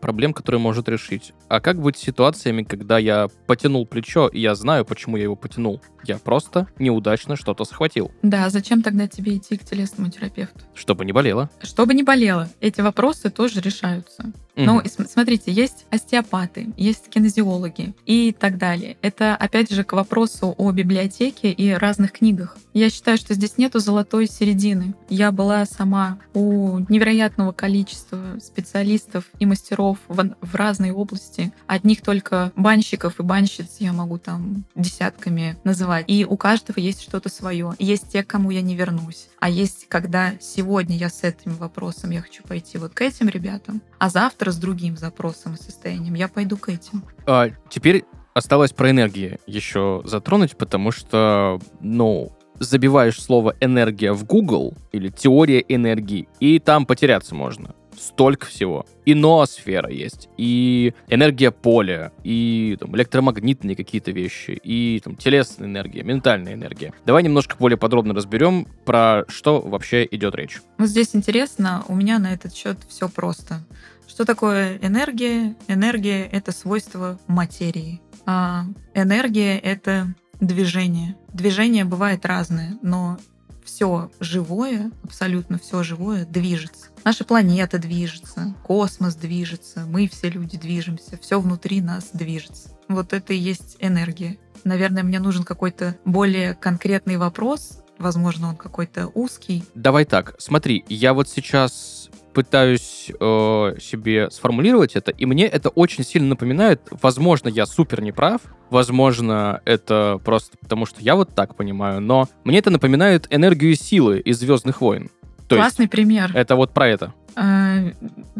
проблем, 0.00 0.32
которые 0.32 0.60
может 0.60 0.88
решить. 0.88 1.32
А 1.48 1.60
как 1.60 1.80
быть 1.80 1.96
с 1.96 2.00
ситуациями, 2.00 2.64
когда 2.64 2.98
я 2.98 3.28
потянул 3.46 3.86
плечо, 3.86 4.28
и 4.28 4.40
я 4.40 4.54
знаю, 4.54 4.84
почему 4.84 5.16
я 5.16 5.24
его 5.24 5.36
потянул? 5.36 5.80
Я 6.04 6.18
просто 6.18 6.66
неудачно 6.78 7.36
что-то 7.36 7.64
схватил. 7.64 8.10
Да, 8.22 8.50
зачем 8.50 8.82
тогда 8.82 9.06
тебе 9.06 9.36
идти 9.36 9.56
к 9.56 9.64
телесному 9.64 10.10
терапевту? 10.10 10.60
Чтобы 10.74 11.04
не 11.04 11.12
болело. 11.12 11.48
Чтобы 11.62 11.94
не 11.94 12.02
болело. 12.02 12.48
Эти 12.60 12.80
вопросы 12.80 13.30
тоже 13.30 13.60
решаются. 13.60 14.32
Ну, 14.66 14.82
смотрите, 15.08 15.52
есть 15.52 15.86
остеопаты, 15.90 16.68
есть 16.76 17.08
кинезиологи 17.08 17.94
и 18.06 18.32
так 18.38 18.58
далее. 18.58 18.96
Это, 19.02 19.36
опять 19.36 19.70
же, 19.70 19.84
к 19.84 19.92
вопросу 19.92 20.54
о 20.56 20.70
библиотеке 20.72 21.52
и 21.52 21.70
разных 21.72 22.12
книгах. 22.12 22.56
Я 22.74 22.90
считаю, 22.90 23.16
что 23.18 23.34
здесь 23.34 23.58
нету 23.58 23.80
золотой 23.80 24.26
середины. 24.26 24.94
Я 25.08 25.32
была 25.32 25.66
сама 25.66 26.18
у 26.34 26.78
невероятного 26.88 27.52
количества 27.52 28.38
специалистов 28.40 29.24
и 29.38 29.46
мастеров 29.46 29.98
в, 30.06 30.36
в 30.40 30.54
разной 30.54 30.90
области. 30.90 31.52
Одних 31.66 32.02
только 32.02 32.52
банщиков 32.54 33.18
и 33.18 33.22
банщиц 33.22 33.76
я 33.80 33.92
могу 33.92 34.18
там 34.18 34.64
десятками 34.74 35.56
называть. 35.64 36.04
И 36.08 36.24
у 36.24 36.36
каждого 36.36 36.78
есть 36.78 37.02
что-то 37.02 37.28
свое. 37.28 37.74
Есть 37.78 38.10
те, 38.10 38.22
кому 38.22 38.50
я 38.50 38.62
не 38.62 38.76
вернусь. 38.76 39.28
А 39.40 39.48
есть, 39.50 39.88
когда 39.88 40.34
сегодня 40.40 40.96
я 40.96 41.08
с 41.08 41.22
этим 41.22 41.54
вопросом, 41.54 42.10
я 42.10 42.22
хочу 42.22 42.42
пойти 42.42 42.78
вот 42.78 42.92
к 42.94 43.00
этим 43.02 43.28
ребятам, 43.28 43.82
а 43.98 44.08
завтра 44.08 44.50
с 44.50 44.56
другим 44.56 44.96
запросом 44.96 45.54
и 45.54 45.56
состоянием 45.56 46.14
я 46.14 46.28
пойду 46.28 46.56
к 46.56 46.68
этим. 46.68 47.02
А, 47.26 47.50
теперь 47.68 48.04
осталось 48.34 48.72
про 48.72 48.90
энергию 48.90 49.38
еще 49.46 50.02
затронуть, 50.04 50.56
потому 50.56 50.92
что, 50.92 51.60
ну, 51.80 52.32
забиваешь 52.60 53.20
слово 53.20 53.54
энергия 53.60 54.12
в 54.12 54.24
Google 54.24 54.74
или 54.92 55.08
теория 55.08 55.64
энергии, 55.68 56.28
и 56.40 56.58
там 56.58 56.86
потеряться 56.86 57.34
можно. 57.34 57.74
Столько 57.98 58.46
всего. 58.46 58.86
И 59.04 59.14
ноосфера 59.14 59.90
есть, 59.90 60.28
и 60.36 60.94
энергия 61.08 61.50
поля, 61.50 62.12
и 62.24 62.76
там, 62.80 62.94
электромагнитные 62.96 63.76
какие-то 63.76 64.10
вещи, 64.10 64.58
и 64.62 65.00
там, 65.02 65.16
телесная 65.16 65.68
энергия, 65.68 66.02
ментальная 66.02 66.54
энергия. 66.54 66.92
Давай 67.06 67.22
немножко 67.22 67.56
более 67.58 67.76
подробно 67.76 68.14
разберем, 68.14 68.66
про 68.84 69.24
что 69.28 69.60
вообще 69.60 70.06
идет 70.10 70.34
речь. 70.34 70.60
Вот 70.78 70.88
здесь 70.88 71.14
интересно, 71.14 71.84
у 71.88 71.94
меня 71.94 72.18
на 72.18 72.32
этот 72.32 72.54
счет 72.54 72.78
все 72.88 73.08
просто. 73.08 73.64
Что 74.06 74.24
такое 74.24 74.78
энергия? 74.78 75.54
Энергия— 75.68 76.26
это 76.32 76.52
свойство 76.52 77.18
материи. 77.26 78.00
А 78.26 78.64
энергия— 78.94 79.58
это 79.58 80.14
движение. 80.40 81.16
Движение 81.32 81.84
бывает 81.84 82.26
разное, 82.26 82.78
но 82.82 83.18
все 83.64 84.10
живое, 84.18 84.90
абсолютно 85.04 85.58
все 85.58 85.82
живое 85.82 86.24
движется. 86.24 86.88
Наша 87.08 87.24
планета 87.24 87.78
движется, 87.78 88.54
космос 88.64 89.14
движется, 89.14 89.86
мы 89.88 90.06
все 90.08 90.28
люди 90.28 90.58
движемся, 90.58 91.18
все 91.18 91.40
внутри 91.40 91.80
нас 91.80 92.10
движется. 92.12 92.78
Вот 92.86 93.14
это 93.14 93.32
и 93.32 93.38
есть 93.38 93.78
энергия. 93.80 94.36
Наверное, 94.64 95.02
мне 95.02 95.18
нужен 95.18 95.42
какой-то 95.42 95.96
более 96.04 96.52
конкретный 96.54 97.16
вопрос, 97.16 97.82
возможно, 97.96 98.50
он 98.50 98.56
какой-то 98.56 99.10
узкий. 99.14 99.64
Давай 99.74 100.04
так, 100.04 100.34
смотри, 100.36 100.84
я 100.90 101.14
вот 101.14 101.30
сейчас 101.30 102.10
пытаюсь 102.34 103.10
э, 103.18 103.76
себе 103.80 104.30
сформулировать 104.30 104.94
это, 104.94 105.10
и 105.10 105.24
мне 105.24 105.46
это 105.46 105.70
очень 105.70 106.04
сильно 106.04 106.28
напоминает, 106.28 106.82
возможно, 106.90 107.48
я 107.48 107.64
супер 107.64 108.02
неправ, 108.02 108.42
возможно, 108.68 109.62
это 109.64 110.20
просто 110.22 110.58
потому, 110.58 110.84
что 110.84 111.00
я 111.00 111.16
вот 111.16 111.34
так 111.34 111.56
понимаю, 111.56 112.02
но 112.02 112.28
мне 112.44 112.58
это 112.58 112.68
напоминает 112.68 113.26
энергию 113.30 113.74
силы 113.76 114.20
из 114.20 114.38
Звездных 114.40 114.82
войн. 114.82 115.10
То 115.48 115.56
Классный 115.56 115.84
есть, 115.84 115.92
пример. 115.92 116.30
Это 116.34 116.56
вот 116.56 116.72
про 116.72 116.88
это. 116.88 117.14
А, 117.34 117.78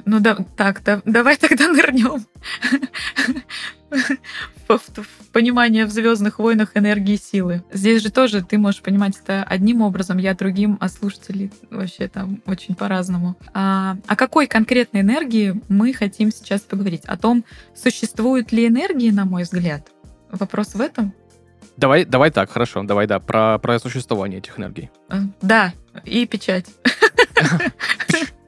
ну 0.04 0.20
да, 0.20 0.36
так, 0.56 0.82
да, 0.84 1.00
давай 1.04 1.36
тогда 1.38 1.68
нырнем 1.68 2.26
в, 4.68 5.06
понимание 5.32 5.86
в 5.86 5.90
Звездных 5.90 6.38
войнах 6.38 6.72
энергии 6.74 7.16
силы. 7.16 7.62
Здесь 7.72 8.02
же 8.02 8.10
тоже 8.10 8.42
ты 8.42 8.58
можешь 8.58 8.82
понимать 8.82 9.16
это 9.16 9.42
одним 9.42 9.82
образом, 9.82 10.18
я 10.18 10.34
другим, 10.34 10.76
а 10.80 10.88
слушатели 10.88 11.50
вообще 11.70 12.08
там 12.08 12.42
очень 12.44 12.74
по-разному. 12.74 13.36
А, 13.54 13.96
о 14.06 14.16
какой 14.16 14.46
конкретной 14.46 15.00
энергии 15.00 15.60
мы 15.68 15.92
хотим 15.92 16.30
сейчас 16.30 16.60
поговорить? 16.62 17.04
О 17.06 17.16
том, 17.16 17.44
существуют 17.74 18.52
ли 18.52 18.66
энергии, 18.66 19.10
на 19.10 19.24
мой 19.24 19.44
взгляд? 19.44 19.88
Вопрос 20.30 20.74
в 20.74 20.80
этом? 20.80 21.14
Давай, 21.76 22.04
давай 22.04 22.32
так, 22.32 22.50
хорошо, 22.50 22.82
давай, 22.82 23.06
да, 23.06 23.20
про, 23.20 23.58
про 23.60 23.78
существование 23.78 24.40
этих 24.40 24.58
энергий. 24.58 24.90
А, 25.08 25.20
да, 25.40 25.72
и 26.04 26.26
печать. 26.26 26.66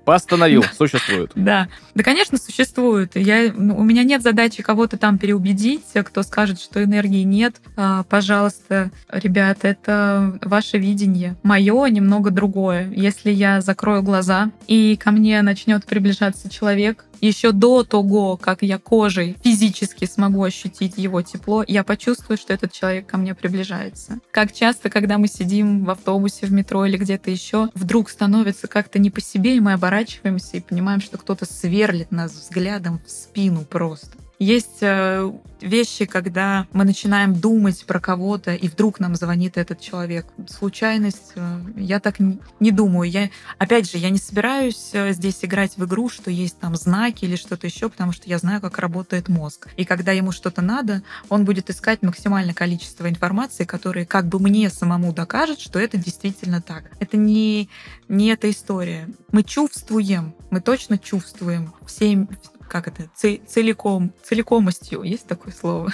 Постановил, 0.04 0.64
существует. 0.76 1.30
Да. 1.34 1.68
Да, 1.94 2.02
конечно, 2.02 2.36
существует. 2.38 3.12
Я, 3.14 3.52
ну, 3.54 3.76
у 3.76 3.84
меня 3.84 4.02
нет 4.02 4.22
задачи 4.22 4.62
кого-то 4.62 4.96
там 4.96 5.18
переубедить, 5.18 5.84
кто 6.04 6.22
скажет, 6.22 6.60
что 6.60 6.82
энергии 6.82 7.22
нет. 7.22 7.56
А, 7.76 8.02
пожалуйста, 8.04 8.90
ребят, 9.10 9.58
это 9.62 10.38
ваше 10.42 10.78
видение. 10.78 11.36
Мое 11.44 11.86
немного 11.88 12.30
другое. 12.30 12.90
Если 12.90 13.30
я 13.30 13.60
закрою 13.60 14.02
глаза, 14.02 14.50
и 14.66 14.96
ко 14.96 15.12
мне 15.12 15.42
начнет 15.42 15.84
приближаться 15.84 16.50
человек, 16.50 17.04
еще 17.20 17.52
до 17.52 17.84
того, 17.84 18.36
как 18.36 18.62
я 18.62 18.78
кожей 18.78 19.36
физически 19.42 20.04
смогу 20.04 20.42
ощутить 20.42 20.98
его 20.98 21.22
тепло, 21.22 21.64
я 21.66 21.84
почувствую, 21.84 22.36
что 22.36 22.52
этот 22.52 22.72
человек 22.72 23.06
ко 23.06 23.16
мне 23.16 23.34
приближается. 23.34 24.20
Как 24.30 24.52
часто, 24.52 24.90
когда 24.90 25.18
мы 25.18 25.28
сидим 25.28 25.84
в 25.84 25.90
автобусе, 25.90 26.46
в 26.46 26.52
метро 26.52 26.84
или 26.86 26.96
где-то 26.96 27.30
еще, 27.30 27.68
вдруг 27.74 28.10
становится 28.10 28.66
как-то 28.66 28.98
не 28.98 29.10
по 29.10 29.20
себе, 29.20 29.56
и 29.56 29.60
мы 29.60 29.72
оборачиваемся 29.72 30.56
и 30.56 30.60
понимаем, 30.60 31.00
что 31.00 31.18
кто-то 31.18 31.44
сверлит 31.44 32.10
нас 32.10 32.32
взглядом 32.32 33.00
в 33.06 33.10
спину 33.10 33.64
просто. 33.64 34.16
Есть 34.40 34.78
э, 34.80 35.30
вещи, 35.60 36.06
когда 36.06 36.66
мы 36.72 36.84
начинаем 36.84 37.38
думать 37.38 37.84
про 37.84 38.00
кого-то, 38.00 38.54
и 38.54 38.68
вдруг 38.68 38.98
нам 38.98 39.14
звонит 39.14 39.58
этот 39.58 39.82
человек. 39.82 40.26
Случайность, 40.48 41.32
э, 41.34 41.60
я 41.76 42.00
так 42.00 42.16
не 42.58 42.70
думаю. 42.70 43.10
Я, 43.10 43.28
опять 43.58 43.90
же, 43.90 43.98
я 43.98 44.08
не 44.08 44.16
собираюсь 44.16 44.92
э, 44.94 45.12
здесь 45.12 45.44
играть 45.44 45.76
в 45.76 45.84
игру, 45.84 46.08
что 46.08 46.30
есть 46.30 46.58
там 46.58 46.74
знаки 46.74 47.26
или 47.26 47.36
что-то 47.36 47.66
еще, 47.66 47.90
потому 47.90 48.12
что 48.12 48.30
я 48.30 48.38
знаю, 48.38 48.62
как 48.62 48.78
работает 48.78 49.28
мозг. 49.28 49.68
И 49.76 49.84
когда 49.84 50.12
ему 50.12 50.32
что-то 50.32 50.62
надо, 50.62 51.02
он 51.28 51.44
будет 51.44 51.68
искать 51.68 52.00
максимальное 52.00 52.54
количество 52.54 53.10
информации, 53.10 53.64
которая 53.64 54.06
как 54.06 54.26
бы 54.26 54.38
мне 54.38 54.70
самому 54.70 55.12
докажет, 55.12 55.60
что 55.60 55.78
это 55.78 55.98
действительно 55.98 56.62
так. 56.62 56.84
Это 56.98 57.18
не, 57.18 57.68
не 58.08 58.28
эта 58.28 58.48
история. 58.48 59.06
Мы 59.32 59.42
чувствуем, 59.42 60.34
мы 60.48 60.62
точно 60.62 60.96
чувствуем 60.96 61.74
всем, 61.84 62.26
как 62.70 62.86
это, 62.86 63.10
целиком, 63.14 64.12
целикомостью, 64.22 65.02
есть 65.02 65.26
такое 65.26 65.52
слово? 65.52 65.92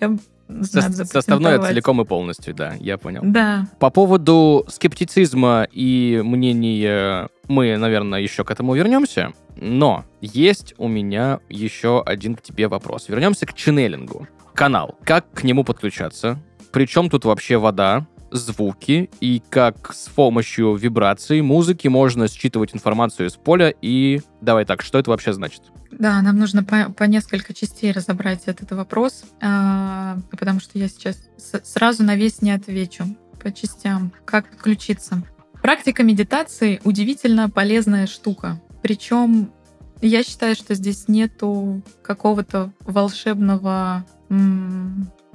Составное 0.62 1.58
целиком 1.60 2.00
и 2.02 2.04
полностью, 2.04 2.54
да, 2.54 2.74
я 2.80 2.98
понял. 2.98 3.22
Да. 3.24 3.68
По 3.78 3.90
поводу 3.90 4.66
скептицизма 4.68 5.66
и 5.70 6.20
мнения 6.24 7.28
мы, 7.46 7.76
наверное, 7.76 8.20
еще 8.20 8.44
к 8.44 8.50
этому 8.50 8.74
вернемся. 8.74 9.32
Но 9.56 10.04
есть 10.20 10.74
у 10.76 10.88
меня 10.88 11.38
еще 11.48 12.02
один 12.02 12.34
к 12.34 12.42
тебе 12.42 12.66
вопрос. 12.68 13.08
Вернемся 13.08 13.46
к 13.46 13.54
ченнелингу. 13.54 14.26
Канал. 14.54 14.98
Как 15.04 15.30
к 15.32 15.44
нему 15.44 15.62
подключаться? 15.62 16.38
Причем 16.72 17.08
тут 17.08 17.24
вообще 17.24 17.58
вода? 17.58 18.06
Звуки 18.32 19.10
и 19.20 19.42
как 19.50 19.92
с 19.94 20.08
помощью 20.08 20.74
вибраций 20.74 21.40
музыки 21.42 21.88
можно 21.88 22.28
считывать 22.28 22.74
информацию 22.74 23.28
из 23.28 23.34
поля 23.34 23.72
и... 23.82 24.20
Давай 24.40 24.64
так, 24.64 24.82
что 24.82 24.98
это 24.98 25.10
вообще 25.10 25.32
значит? 25.32 25.62
Да, 25.92 26.20
нам 26.22 26.38
нужно 26.38 26.64
по, 26.64 26.90
по 26.90 27.04
несколько 27.04 27.54
частей 27.54 27.92
разобрать 27.92 28.42
этот 28.46 28.72
вопрос, 28.72 29.24
а, 29.40 30.18
потому 30.30 30.58
что 30.58 30.78
я 30.78 30.88
сейчас 30.88 31.18
сразу 31.62 32.02
на 32.02 32.16
весь 32.16 32.42
не 32.42 32.50
отвечу 32.50 33.04
по 33.40 33.52
частям. 33.52 34.12
Как 34.24 34.48
подключиться? 34.48 35.22
Практика 35.62 36.02
медитации 36.02 36.80
удивительно 36.84 37.48
полезная 37.48 38.06
штука. 38.06 38.60
Причем 38.82 39.52
я 40.00 40.24
считаю, 40.24 40.56
что 40.56 40.74
здесь 40.74 41.06
нету 41.06 41.82
какого-то 42.02 42.72
волшебного 42.80 44.04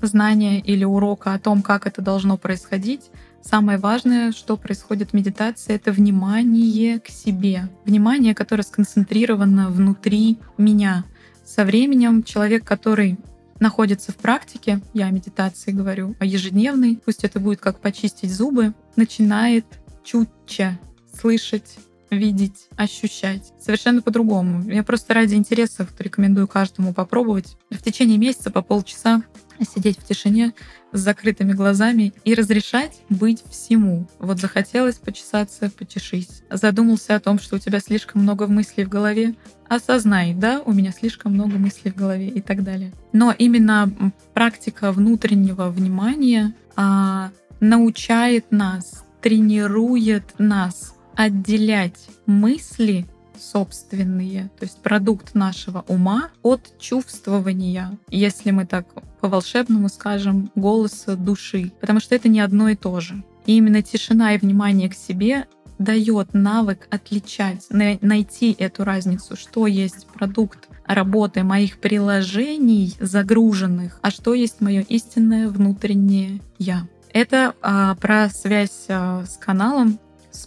знания 0.05 0.59
или 0.59 0.83
урока 0.83 1.33
о 1.33 1.39
том, 1.39 1.61
как 1.61 1.87
это 1.87 2.01
должно 2.01 2.37
происходить. 2.37 3.09
Самое 3.41 3.77
важное, 3.77 4.31
что 4.31 4.57
происходит 4.57 5.11
в 5.11 5.13
медитации, 5.13 5.73
это 5.73 5.91
внимание 5.91 6.99
к 6.99 7.07
себе. 7.07 7.69
Внимание, 7.85 8.35
которое 8.35 8.63
сконцентрировано 8.63 9.69
внутри 9.69 10.37
меня. 10.57 11.05
Со 11.45 11.63
временем 11.63 12.23
человек, 12.23 12.65
который 12.65 13.17
находится 13.59 14.11
в 14.11 14.17
практике, 14.17 14.81
я 14.93 15.07
о 15.07 15.11
медитации 15.11 15.71
говорю, 15.71 16.15
о 16.19 16.25
ежедневной, 16.25 16.99
пусть 17.03 17.23
это 17.23 17.39
будет 17.39 17.59
как 17.59 17.79
почистить 17.79 18.31
зубы, 18.31 18.73
начинает 18.95 19.65
чутче 20.03 20.77
слышать 21.19 21.77
видеть, 22.09 22.67
ощущать. 22.75 23.53
Совершенно 23.59 24.01
по-другому. 24.01 24.69
Я 24.69 24.83
просто 24.83 25.13
ради 25.13 25.35
интересов 25.35 25.89
рекомендую 25.99 26.47
каждому 26.47 26.93
попробовать. 26.93 27.57
В 27.69 27.81
течение 27.81 28.17
месяца 28.17 28.51
по 28.51 28.61
полчаса 28.61 29.23
сидеть 29.65 29.99
в 29.99 30.05
тишине 30.05 30.53
с 30.91 30.99
закрытыми 30.99 31.53
глазами 31.53 32.13
и 32.23 32.33
разрешать 32.33 33.01
быть 33.09 33.43
всему. 33.49 34.07
Вот 34.19 34.39
захотелось 34.39 34.95
почесаться, 34.95 35.71
почешись. 35.71 36.43
Задумался 36.49 37.15
о 37.15 37.19
том, 37.19 37.39
что 37.39 37.55
у 37.55 37.59
тебя 37.59 37.79
слишком 37.79 38.21
много 38.21 38.47
мыслей 38.47 38.85
в 38.85 38.89
голове, 38.89 39.35
осознай, 39.67 40.33
да, 40.33 40.61
у 40.65 40.73
меня 40.73 40.91
слишком 40.91 41.33
много 41.33 41.57
мыслей 41.57 41.91
в 41.91 41.95
голове 41.95 42.27
и 42.27 42.41
так 42.41 42.63
далее. 42.63 42.93
Но 43.13 43.33
именно 43.37 43.91
практика 44.33 44.91
внутреннего 44.91 45.69
внимания 45.69 46.53
а, 46.75 47.31
научает 47.59 48.51
нас, 48.51 49.05
тренирует 49.21 50.35
нас 50.37 50.93
отделять 51.17 52.07
мысли 52.27 53.05
собственные, 53.37 54.49
то 54.57 54.65
есть 54.65 54.81
продукт 54.81 55.35
нашего 55.35 55.83
ума 55.87 56.29
от 56.41 56.77
чувствования, 56.79 57.97
если 58.09 58.51
мы 58.51 58.65
так 58.65 58.87
по-волшебному 59.19 59.89
скажем, 59.89 60.51
голоса 60.55 61.15
души, 61.15 61.71
потому 61.81 61.99
что 61.99 62.15
это 62.15 62.29
не 62.29 62.39
одно 62.39 62.69
и 62.69 62.75
то 62.75 62.99
же. 62.99 63.23
И 63.45 63.57
именно 63.57 63.81
тишина 63.81 64.33
и 64.33 64.37
внимание 64.37 64.89
к 64.89 64.93
себе 64.93 65.47
дает 65.79 66.33
навык 66.33 66.87
отличать, 66.89 67.67
найти 67.69 68.55
эту 68.57 68.83
разницу, 68.83 69.35
что 69.35 69.67
есть 69.67 70.07
продукт 70.07 70.69
работы 70.85 71.43
моих 71.43 71.77
приложений 71.79 72.95
загруженных, 72.99 73.99
а 74.01 74.09
что 74.09 74.33
есть 74.33 74.61
мое 74.61 74.81
истинное 74.81 75.49
внутреннее 75.49 76.41
я. 76.57 76.87
Это 77.13 77.53
а, 77.61 77.95
про 77.95 78.29
связь 78.29 78.85
а, 78.89 79.23
с 79.25 79.37
каналом, 79.37 79.99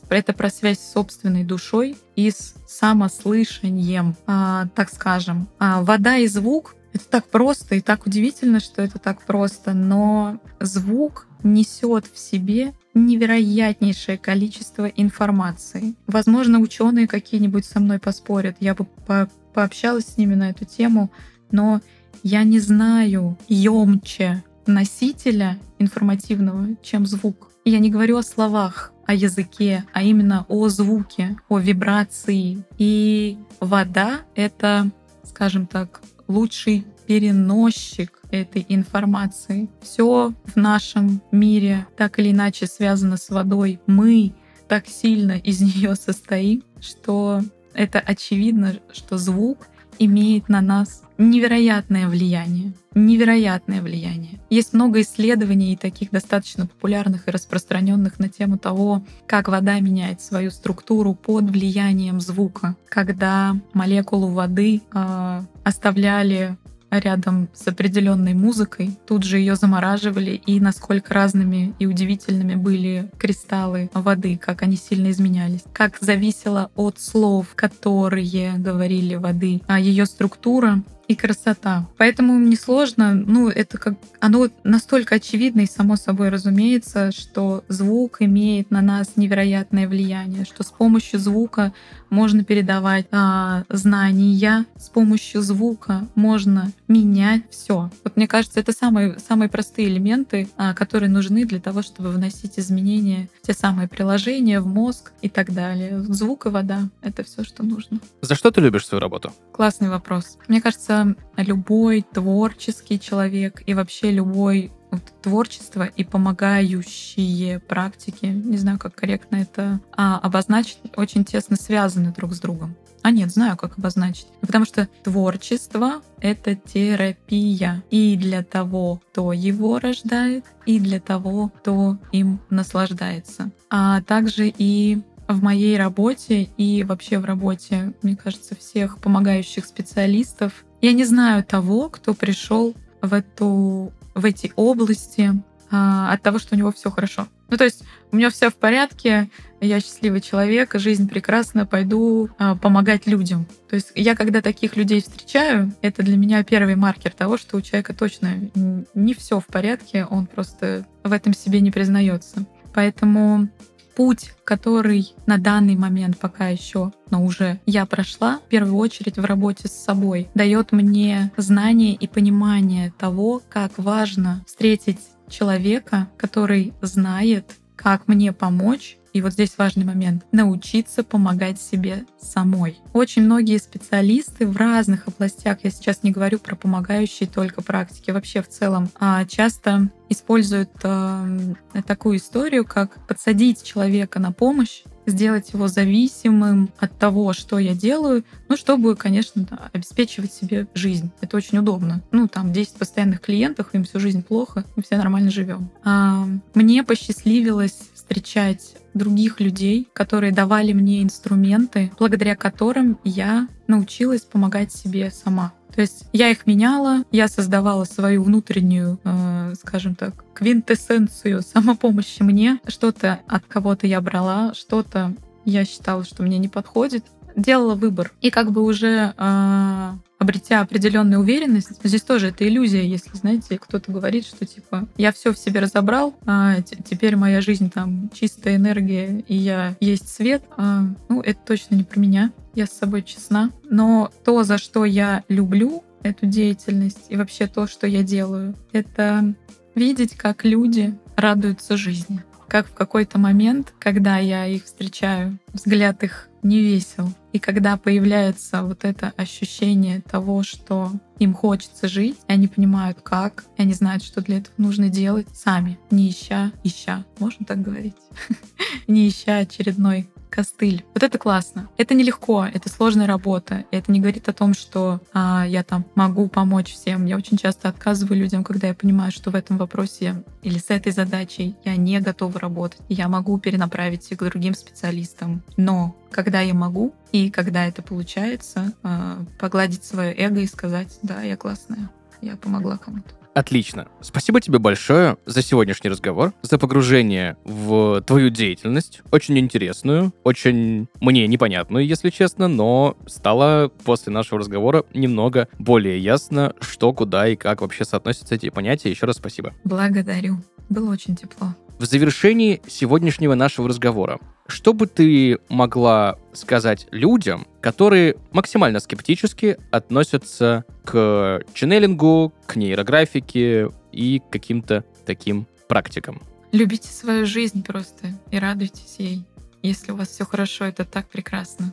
это 0.09 0.33
про 0.33 0.51
связь 0.51 0.78
с 0.78 0.93
собственной 0.93 1.45
душой 1.45 1.97
и 2.16 2.31
с 2.31 2.55
самослышанием, 2.66 4.16
а, 4.26 4.66
так 4.74 4.91
скажем. 4.91 5.49
А, 5.59 5.83
вода 5.83 6.16
и 6.16 6.26
звук 6.26 6.76
это 6.93 7.09
так 7.09 7.26
просто 7.26 7.76
и 7.76 7.81
так 7.81 8.07
удивительно, 8.07 8.61
что 8.61 8.83
это 8.83 8.99
так 8.99 9.22
просто, 9.22 9.74
но 9.74 10.41
звук 10.59 11.26
несет 11.43 12.07
в 12.12 12.18
себе 12.18 12.72
невероятнейшее 12.95 14.18
количество 14.18 14.87
информации. 14.87 15.95
Возможно, 16.07 16.59
ученые 16.59 17.07
какие-нибудь 17.07 17.64
со 17.64 17.78
мной 17.78 17.99
поспорят. 17.99 18.57
Я 18.61 18.74
бы 18.74 18.85
по 19.07 19.28
пообщалась 19.53 20.07
с 20.07 20.16
ними 20.16 20.35
на 20.35 20.51
эту 20.51 20.64
тему, 20.64 21.11
но 21.51 21.81
я 22.22 22.45
не 22.45 22.61
знаю 22.61 23.37
емче 23.49 24.45
носителя 24.66 25.59
информативного, 25.78 26.76
чем 26.83 27.05
звук. 27.05 27.51
Я 27.64 27.78
не 27.81 27.91
говорю 27.91 28.16
о 28.16 28.22
словах, 28.22 28.93
о 29.11 29.14
языке, 29.14 29.84
а 29.92 30.04
именно 30.04 30.46
о 30.48 30.68
звуке, 30.68 31.36
о 31.48 31.58
вибрации. 31.58 32.64
И 32.78 33.38
вода— 33.58 34.20
это, 34.36 34.88
скажем 35.24 35.66
так, 35.66 36.00
лучший 36.28 36.86
переносчик 37.08 38.20
этой 38.30 38.64
информации. 38.68 39.68
Все 39.82 40.32
в 40.44 40.54
нашем 40.54 41.20
мире 41.32 41.88
так 41.96 42.20
или 42.20 42.30
иначе 42.30 42.68
связано 42.68 43.16
с 43.16 43.30
водой. 43.30 43.80
Мы 43.88 44.32
так 44.68 44.86
сильно 44.86 45.32
из 45.32 45.61
нее 45.61 45.96
состоим, 45.96 46.62
что 46.80 47.42
это 47.74 47.98
очевидно, 47.98 48.76
что 48.92 49.18
звук 49.18 49.66
имеет 50.01 50.48
на 50.48 50.61
нас 50.62 51.03
невероятное 51.18 52.09
влияние. 52.09 52.72
Невероятное 52.94 53.82
влияние. 53.82 54.40
Есть 54.48 54.72
много 54.72 55.03
исследований, 55.03 55.76
таких 55.76 56.11
достаточно 56.11 56.66
популярных 56.66 57.28
и 57.28 57.30
распространенных 57.30 58.18
на 58.18 58.28
тему 58.28 58.59
того, 58.59 59.05
как 59.26 59.48
вода 59.48 59.78
меняет 59.78 60.20
свою 60.22 60.51
структуру 60.51 61.14
под 61.14 61.44
влиянием 61.51 62.20
звука. 62.20 62.74
Когда 62.88 63.57
молекулу 63.74 64.28
воды 64.28 64.80
э, 64.92 65.42
оставляли 65.62 66.57
рядом 66.91 67.49
с 67.55 67.66
определенной 67.68 68.34
музыкой, 68.34 68.99
тут 69.07 69.24
же 69.24 69.38
ее 69.38 69.57
замораживали, 69.57 70.32
и 70.47 70.61
насколько 70.61 71.14
разными 71.14 71.74
и 71.78 71.86
удивительными 71.86 72.55
были 72.55 73.11
кристаллы 73.18 73.91
воды, 73.95 74.36
как 74.36 74.62
они 74.62 74.76
сильно 74.76 75.11
изменялись, 75.11 75.64
как 75.72 75.99
зависело 76.01 76.70
от 76.74 77.01
слов, 77.01 77.49
которые 77.55 78.55
говорили 78.59 79.14
воды, 79.14 79.61
а 79.66 79.78
ее 79.78 80.07
структура 80.07 80.82
и 81.11 81.16
красота. 81.16 81.88
Поэтому 81.96 82.34
мне 82.34 82.56
сложно, 82.56 83.14
ну, 83.14 83.48
это 83.48 83.78
как... 83.78 83.94
Оно 84.20 84.48
настолько 84.62 85.16
очевидно 85.16 85.62
и 85.62 85.66
само 85.66 85.96
собой 85.96 86.28
разумеется, 86.28 87.11
что 87.11 87.64
звук 87.66 88.18
имеет 88.20 88.70
на 88.70 88.80
нас 88.80 89.16
невероятное 89.16 89.88
влияние, 89.88 90.44
что 90.44 90.62
с 90.62 90.70
помощью 90.70 91.18
звука 91.18 91.72
можно 92.11 92.44
передавать 92.44 93.06
а, 93.11 93.64
знания, 93.68 94.66
с 94.76 94.88
помощью 94.88 95.42
звука 95.42 96.06
можно 96.14 96.70
менять 96.86 97.42
все. 97.50 97.90
Вот 98.04 98.16
мне 98.16 98.28
кажется, 98.28 98.61
это 98.61 98.72
самые, 98.72 99.18
самые 99.18 99.48
простые 99.48 99.88
элементы, 99.88 100.48
а, 100.56 100.74
которые 100.74 101.11
нужны 101.11 101.44
для 101.44 101.61
того, 101.61 101.82
чтобы 101.82 102.11
вносить 102.11 102.56
изменения 102.56 103.28
в 103.42 103.46
те 103.46 103.52
самые 103.52 103.88
приложения, 103.88 104.61
в 104.61 104.66
мозг 104.68 105.11
и 105.22 105.28
так 105.28 105.52
далее. 105.52 106.02
Звук 106.02 106.46
и 106.46 106.50
вода— 106.50 106.88
это 107.02 107.24
все, 107.24 107.42
что 107.42 107.64
нужно. 107.64 107.98
За 108.20 108.36
что 108.36 108.52
ты 108.52 108.61
любишь 108.61 108.86
свою 108.86 109.00
работу? 109.00 109.32
Классный 109.52 109.88
вопрос. 109.88 110.38
Мне 110.46 110.61
кажется, 110.61 110.99
любой 111.36 112.03
творческий 112.03 112.98
человек 113.01 113.62
и 113.66 113.74
вообще 113.74 114.11
любой 114.11 114.72
вот, 114.90 115.03
творчество 115.22 115.84
и 115.84 116.05
помогающие 116.05 117.61
практики, 117.61 118.26
не 118.26 118.57
знаю, 118.57 118.78
как 118.78 118.94
корректно 118.94 119.36
это 119.36 119.80
а, 119.92 120.18
обозначить, 120.18 120.78
очень 120.96 121.24
тесно 121.24 121.57
связаны 121.57 122.12
друг 122.12 122.34
с 122.34 122.40
другом. 122.40 122.76
А 123.03 123.11
нет, 123.11 123.30
знаю, 123.30 123.57
как 123.57 123.78
обозначить. 123.78 124.26
Потому 124.40 124.64
что 124.64 124.88
творчество— 125.03 126.03
это 126.20 126.55
терапия. 126.55 127.82
И 127.90 128.16
для 128.16 128.42
того, 128.42 129.01
кто 129.11 129.32
его 129.32 129.78
рождает, 129.78 130.44
и 130.66 130.78
для 130.78 131.01
того, 131.01 131.48
кто 131.48 131.96
им 132.12 132.40
наслаждается. 132.51 133.51
А 133.70 134.03
также 134.03 134.53
и 134.55 134.98
в 135.28 135.42
моей 135.42 135.78
работе 135.78 136.51
и 136.57 136.82
вообще 136.84 137.18
в 137.18 137.24
работе, 137.24 137.94
мне 138.03 138.16
кажется, 138.16 138.57
всех 138.57 138.98
помогающих 138.98 139.64
специалистов. 139.64 140.64
Я 140.81 140.93
не 140.93 141.05
знаю 141.05 141.45
того, 141.45 141.89
кто 141.89 142.14
пришел 142.14 142.74
в 143.03 143.12
эту 143.12 143.93
в 144.14 144.24
эти 144.24 144.53
области 144.57 145.33
а, 145.70 146.12
от 146.12 146.22
того, 146.22 146.39
что 146.39 146.55
у 146.55 146.59
него 146.59 146.72
все 146.72 146.91
хорошо. 146.91 147.28
Ну, 147.49 147.57
то 147.57 147.64
есть 147.64 147.85
у 148.12 148.16
меня 148.16 148.31
все 148.31 148.51
в 148.51 148.55
порядке, 148.55 149.28
я 149.61 149.81
счастливый 149.81 150.20
человек, 150.20 150.74
жизнь 150.74 151.09
прекрасна, 151.09 151.66
пойду 151.66 152.28
а, 152.39 152.57
помогать 152.57 153.07
людям. 153.07 153.47
То 153.68 153.76
есть 153.76 153.93
я, 153.95 154.16
когда 154.16 154.41
таких 154.41 154.76
людей 154.76 155.01
встречаю, 155.01 155.72
это 155.81 156.03
для 156.03 156.16
меня 156.16 156.43
первый 156.45 156.76
маркер 156.76 157.12
того, 157.12 157.39
что 157.39 157.57
у 157.57 157.61
человека 157.61 157.95
точно 157.95 158.51
не 158.95 159.14
все 159.14 159.41
в 159.41 159.47
порядке, 159.47 160.05
он 160.05 160.26
просто 160.26 160.87
в 161.05 161.12
этом 161.12 161.35
себе 161.35 161.61
не 161.61 161.70
признается. 161.70 162.45
Поэтому 162.72 163.49
путь, 163.95 164.32
который 164.45 165.14
на 165.26 165.38
данный 165.38 165.76
момент 165.76 166.18
пока 166.18 166.49
еще, 166.49 166.93
но 167.11 167.24
уже 167.24 167.61
я 167.66 167.86
прошла, 167.86 168.38
в 168.38 168.49
первую 168.49 168.76
очередь 168.76 169.18
в 169.18 169.24
работе 169.24 169.68
с 169.68 169.72
собой, 169.72 170.28
дает 170.34 170.72
мне 170.72 171.32
знание 171.36 171.95
и 171.95 172.07
понимание 172.07 172.93
того, 172.99 173.43
как 173.49 173.72
важно 173.76 174.45
встретить 174.47 175.01
человека, 175.28 176.09
который 176.16 176.72
знает, 176.82 177.57
как 177.76 178.09
мне 178.09 178.32
помочь 178.32 178.99
и 179.12 179.20
вот 179.22 179.32
здесь 179.32 179.58
важный 179.58 179.84
момент— 179.84 180.24
научиться 180.32 181.02
помогать 181.02 181.61
себе 181.61 182.04
самой. 182.20 182.78
Очень 182.92 183.22
многие 183.22 183.58
специалисты 183.58 184.46
в 184.46 184.56
разных 184.56 185.08
областях, 185.08 185.58
я 185.62 185.70
сейчас 185.70 186.02
не 186.02 186.11
говорю 186.11 186.38
про 186.38 186.56
помогающие 186.56 187.28
только 187.28 187.62
практики, 187.62 188.11
вообще 188.11 188.42
в 188.42 188.48
целом, 188.48 188.88
а 188.98 189.24
часто 189.24 189.90
используют 190.08 190.70
э, 190.82 191.54
такую 191.86 192.18
историю, 192.18 192.64
как 192.64 193.06
подсадить 193.06 193.62
человека 193.62 194.18
на 194.18 194.32
помощь, 194.32 194.82
сделать 195.06 195.52
его 195.52 195.68
зависимым 195.68 196.70
от 196.78 196.98
того, 196.98 197.32
что 197.32 197.58
я 197.58 197.74
делаю, 197.74 198.24
ну, 198.48 198.56
чтобы, 198.56 198.96
конечно, 198.96 199.70
обеспечивать 199.72 200.32
себе 200.32 200.66
жизнь. 200.74 201.11
Это 201.20 201.36
очень 201.36 201.58
удобно. 201.58 202.02
Ну, 202.11 202.28
там 202.28 202.52
10 202.52 202.74
постоянных 202.74 203.20
клиентов, 203.20 203.68
им 203.72 203.84
всю 203.84 204.00
жизнь 204.00 204.22
плохо, 204.22 204.64
мы 204.76 204.82
все 204.82 204.96
нормально 204.96 205.30
живем. 205.30 205.70
А, 205.84 206.26
мне 206.54 206.82
посчастливилось 206.82 207.89
встречать 208.11 208.74
других 208.92 209.38
людей, 209.38 209.88
которые 209.92 210.32
давали 210.32 210.72
мне 210.72 211.02
инструменты, 211.02 211.92
благодаря 211.96 212.34
которым 212.34 212.98
я 213.04 213.46
научилась 213.68 214.22
помогать 214.22 214.72
себе 214.72 215.12
сама. 215.12 215.52
То 215.72 215.80
есть 215.80 216.06
я 216.12 216.28
их 216.28 216.44
меняла, 216.44 217.04
я 217.12 217.28
создавала 217.28 217.84
свою 217.84 218.24
внутреннюю, 218.24 218.98
э, 219.04 219.54
скажем 219.61 219.94
так, 219.94 220.24
квинтэссенцию 220.34 221.42
самопомощи 221.42 222.22
мне. 222.22 222.58
Что-то 222.66 223.20
от 223.28 223.44
кого-то 223.46 223.86
я 223.86 224.00
брала, 224.00 224.54
что-то 224.54 225.14
я 225.44 225.64
считала, 225.64 226.04
что 226.04 226.24
мне 226.24 226.38
не 226.38 226.48
подходит. 226.48 227.04
Делала 227.36 227.76
выбор. 227.76 228.12
И 228.20 228.30
как 228.30 228.50
бы 228.50 228.62
уже 228.62 229.14
э, 229.16 229.92
обретя 230.20 230.60
определенную 230.60 231.20
уверенность, 231.20 231.82
здесь 231.82 232.02
тоже 232.02 232.28
это 232.28 232.46
иллюзия, 232.46 232.86
если, 232.86 233.16
знаете, 233.16 233.58
кто-то 233.58 233.90
говорит, 233.90 234.26
что 234.26 234.44
типа 234.44 234.86
я 234.98 235.12
все 235.12 235.32
в 235.32 235.38
себе 235.38 235.60
разобрал, 235.60 236.14
а 236.26 236.60
теперь 236.60 237.16
моя 237.16 237.40
жизнь 237.40 237.70
там 237.70 238.10
чистая 238.12 238.56
энергия 238.56 239.24
и 239.26 239.34
я 239.34 239.76
есть 239.80 240.10
свет, 240.10 240.42
а, 240.58 240.84
ну 241.08 241.22
это 241.22 241.40
точно 241.46 241.74
не 241.74 241.84
про 241.84 241.98
меня, 241.98 242.32
я 242.54 242.66
с 242.66 242.72
собой 242.72 243.02
честна. 243.02 243.50
Но 243.64 244.12
то, 244.24 244.44
за 244.44 244.58
что 244.58 244.84
я 244.84 245.24
люблю 245.28 245.84
эту 246.02 246.26
деятельность 246.26 247.06
и 247.08 247.16
вообще 247.16 247.46
то, 247.46 247.66
что 247.66 247.86
я 247.86 248.02
делаю, 248.02 248.54
это 248.72 249.34
видеть, 249.74 250.16
как 250.16 250.44
люди 250.44 250.94
радуются 251.16 251.78
жизни. 251.78 252.22
Как 252.46 252.66
в 252.66 252.74
какой-то 252.74 253.18
момент, 253.18 253.72
когда 253.78 254.18
я 254.18 254.46
их 254.46 254.64
встречаю, 254.64 255.38
взгляд 255.54 256.02
их 256.02 256.30
не 256.43 256.61
весел. 256.61 257.12
И 257.32 257.38
когда 257.38 257.76
появляется 257.76 258.62
вот 258.62 258.84
это 258.84 259.12
ощущение 259.16 260.01
того, 260.01 260.43
что 260.43 260.93
им 261.18 261.34
хочется 261.34 261.88
жить, 261.88 262.18
и 262.28 262.32
они 262.32 262.49
понимают, 262.49 263.01
как, 263.03 263.45
и 263.57 263.62
они 263.62 263.72
знают, 263.72 264.03
что 264.03 264.20
для 264.20 264.38
этого 264.38 264.55
нужно 264.57 264.88
делать 264.88 265.28
сами, 265.32 265.78
не 265.91 266.11
ища, 266.11 266.53
ища, 266.64 267.05
можно 267.18 267.47
так 267.47 267.62
говорить, 267.62 267.97
не 268.86 269.09
ища 269.09 269.38
очередной 269.38 270.09
костыль. 270.31 270.85
Вот 270.95 271.03
это 271.03 271.18
классно. 271.18 271.68
Это 271.76 271.95
нелегко, 271.95 272.45
это 272.45 272.68
сложная 272.68 273.07
работа. 273.07 273.64
Это 273.70 273.93
не 273.93 274.01
говорит 274.01 274.28
о 274.28 274.33
том, 274.33 274.55
что 274.55 275.01
а, 275.12 275.45
я 275.47 275.62
там 275.62 275.85
могу 275.95 276.28
помочь 276.28 276.72
всем. 276.72 277.05
Я 277.05 277.16
очень 277.16 277.37
часто 277.37 277.68
отказываю 277.68 278.18
людям, 278.18 278.45
когда 278.45 278.68
я 278.68 278.74
понимаю, 278.74 279.12
что 279.12 279.31
в 279.31 279.35
этом 279.35 279.59
вопросе 279.59 280.22
или 280.43 280.59
с 280.59 280.70
этой 280.70 280.93
задачей 280.93 281.57
я 281.64 281.76
не 281.76 282.01
готова 282.01 282.39
работать. 282.39 282.81
Я 282.89 283.09
могу 283.09 283.39
перенаправить 283.39 284.09
к 284.09 284.24
другим 284.24 284.55
специалистам. 284.55 285.43
Но 285.57 285.97
когда 286.11 286.41
я 286.41 286.55
могу 286.55 286.95
и 287.12 287.31
когда 287.31 287.66
это 287.66 287.83
получается, 287.83 288.72
а, 288.83 289.24
погладить 289.39 289.85
свое 289.85 290.14
эго 290.14 290.41
и 290.41 290.47
сказать, 290.47 290.99
да, 291.03 291.22
я 291.22 291.37
классная, 291.37 291.91
я 292.20 292.37
помогла 292.37 292.78
кому-то. 292.78 293.19
Отлично. 293.41 293.88
Спасибо 294.03 294.38
тебе 294.43 294.59
большое 294.59 295.16
за 295.24 295.41
сегодняшний 295.41 295.88
разговор, 295.88 296.34
за 296.43 296.59
погружение 296.59 297.38
в 297.45 298.03
твою 298.03 298.28
деятельность. 298.28 299.01
Очень 299.12 299.38
интересную, 299.38 300.12
очень 300.24 300.88
мне 301.01 301.26
непонятную, 301.26 301.86
если 301.86 302.11
честно, 302.11 302.49
но 302.49 302.99
стало 303.07 303.68
после 303.82 304.12
нашего 304.12 304.41
разговора 304.41 304.84
немного 304.93 305.49
более 305.59 305.99
ясно, 305.99 306.53
что, 306.61 306.93
куда 306.93 307.28
и 307.28 307.34
как 307.34 307.62
вообще 307.62 307.86
соотносятся 307.86 308.34
эти 308.34 308.51
понятия. 308.51 308.91
Еще 308.91 309.07
раз 309.07 309.16
спасибо. 309.16 309.55
Благодарю. 309.64 310.36
Было 310.68 310.93
очень 310.93 311.16
тепло. 311.16 311.55
В 311.81 311.87
завершении 311.87 312.61
сегодняшнего 312.68 313.35
нашего 313.35 313.66
разговора, 313.66 314.20
что 314.47 314.74
бы 314.74 314.87
ты 314.87 315.39
могла 315.49 316.18
сказать 316.35 316.87
людям, 316.91 317.47
которые 317.62 318.16
максимально 318.33 318.81
скептически 318.81 319.57
относятся 319.70 320.66
к 320.85 321.41
ченнелингу, 321.55 322.35
к 322.45 322.57
нейрографике 322.57 323.70
и 323.93 324.18
к 324.18 324.28
каким-то 324.28 324.85
таким 325.07 325.47
практикам? 325.68 326.20
Любите 326.53 326.89
свою 326.89 327.24
жизнь 327.24 327.64
просто 327.64 328.09
и 328.31 328.39
радуйтесь 328.39 328.97
ей. 328.99 329.24
Если 329.62 329.93
у 329.93 329.97
вас 329.97 330.09
все 330.09 330.26
хорошо, 330.26 330.66
это 330.66 330.85
так 330.85 331.09
прекрасно. 331.09 331.72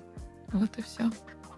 Вот 0.53 0.69
и 0.77 0.83
все. 0.83 1.11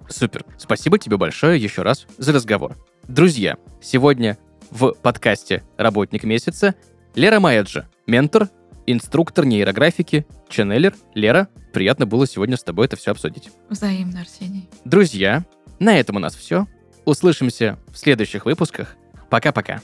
Супер. 0.09 0.43
Спасибо 0.57 0.97
тебе 0.97 1.17
большое 1.17 1.61
еще 1.61 1.83
раз 1.83 2.07
за 2.17 2.33
разговор. 2.33 2.75
Друзья, 3.07 3.57
сегодня 3.79 4.39
в 4.71 4.93
подкасте 4.93 5.61
«Работник 5.77 6.23
месяца» 6.23 6.73
Лера 7.19 7.41
Маэджи, 7.41 7.85
ментор, 8.07 8.47
инструктор 8.87 9.43
нейрографики, 9.43 10.25
ченнелер. 10.47 10.95
Лера, 11.13 11.49
приятно 11.73 12.05
было 12.05 12.25
сегодня 12.25 12.55
с 12.55 12.63
тобой 12.63 12.85
это 12.85 12.95
все 12.95 13.11
обсудить. 13.11 13.49
Взаимно, 13.67 14.21
Арсений. 14.21 14.69
Друзья, 14.85 15.43
на 15.79 15.99
этом 15.99 16.15
у 16.15 16.19
нас 16.19 16.33
все. 16.33 16.65
Услышимся 17.03 17.77
в 17.91 17.97
следующих 17.97 18.45
выпусках. 18.45 18.95
Пока-пока. 19.29 19.81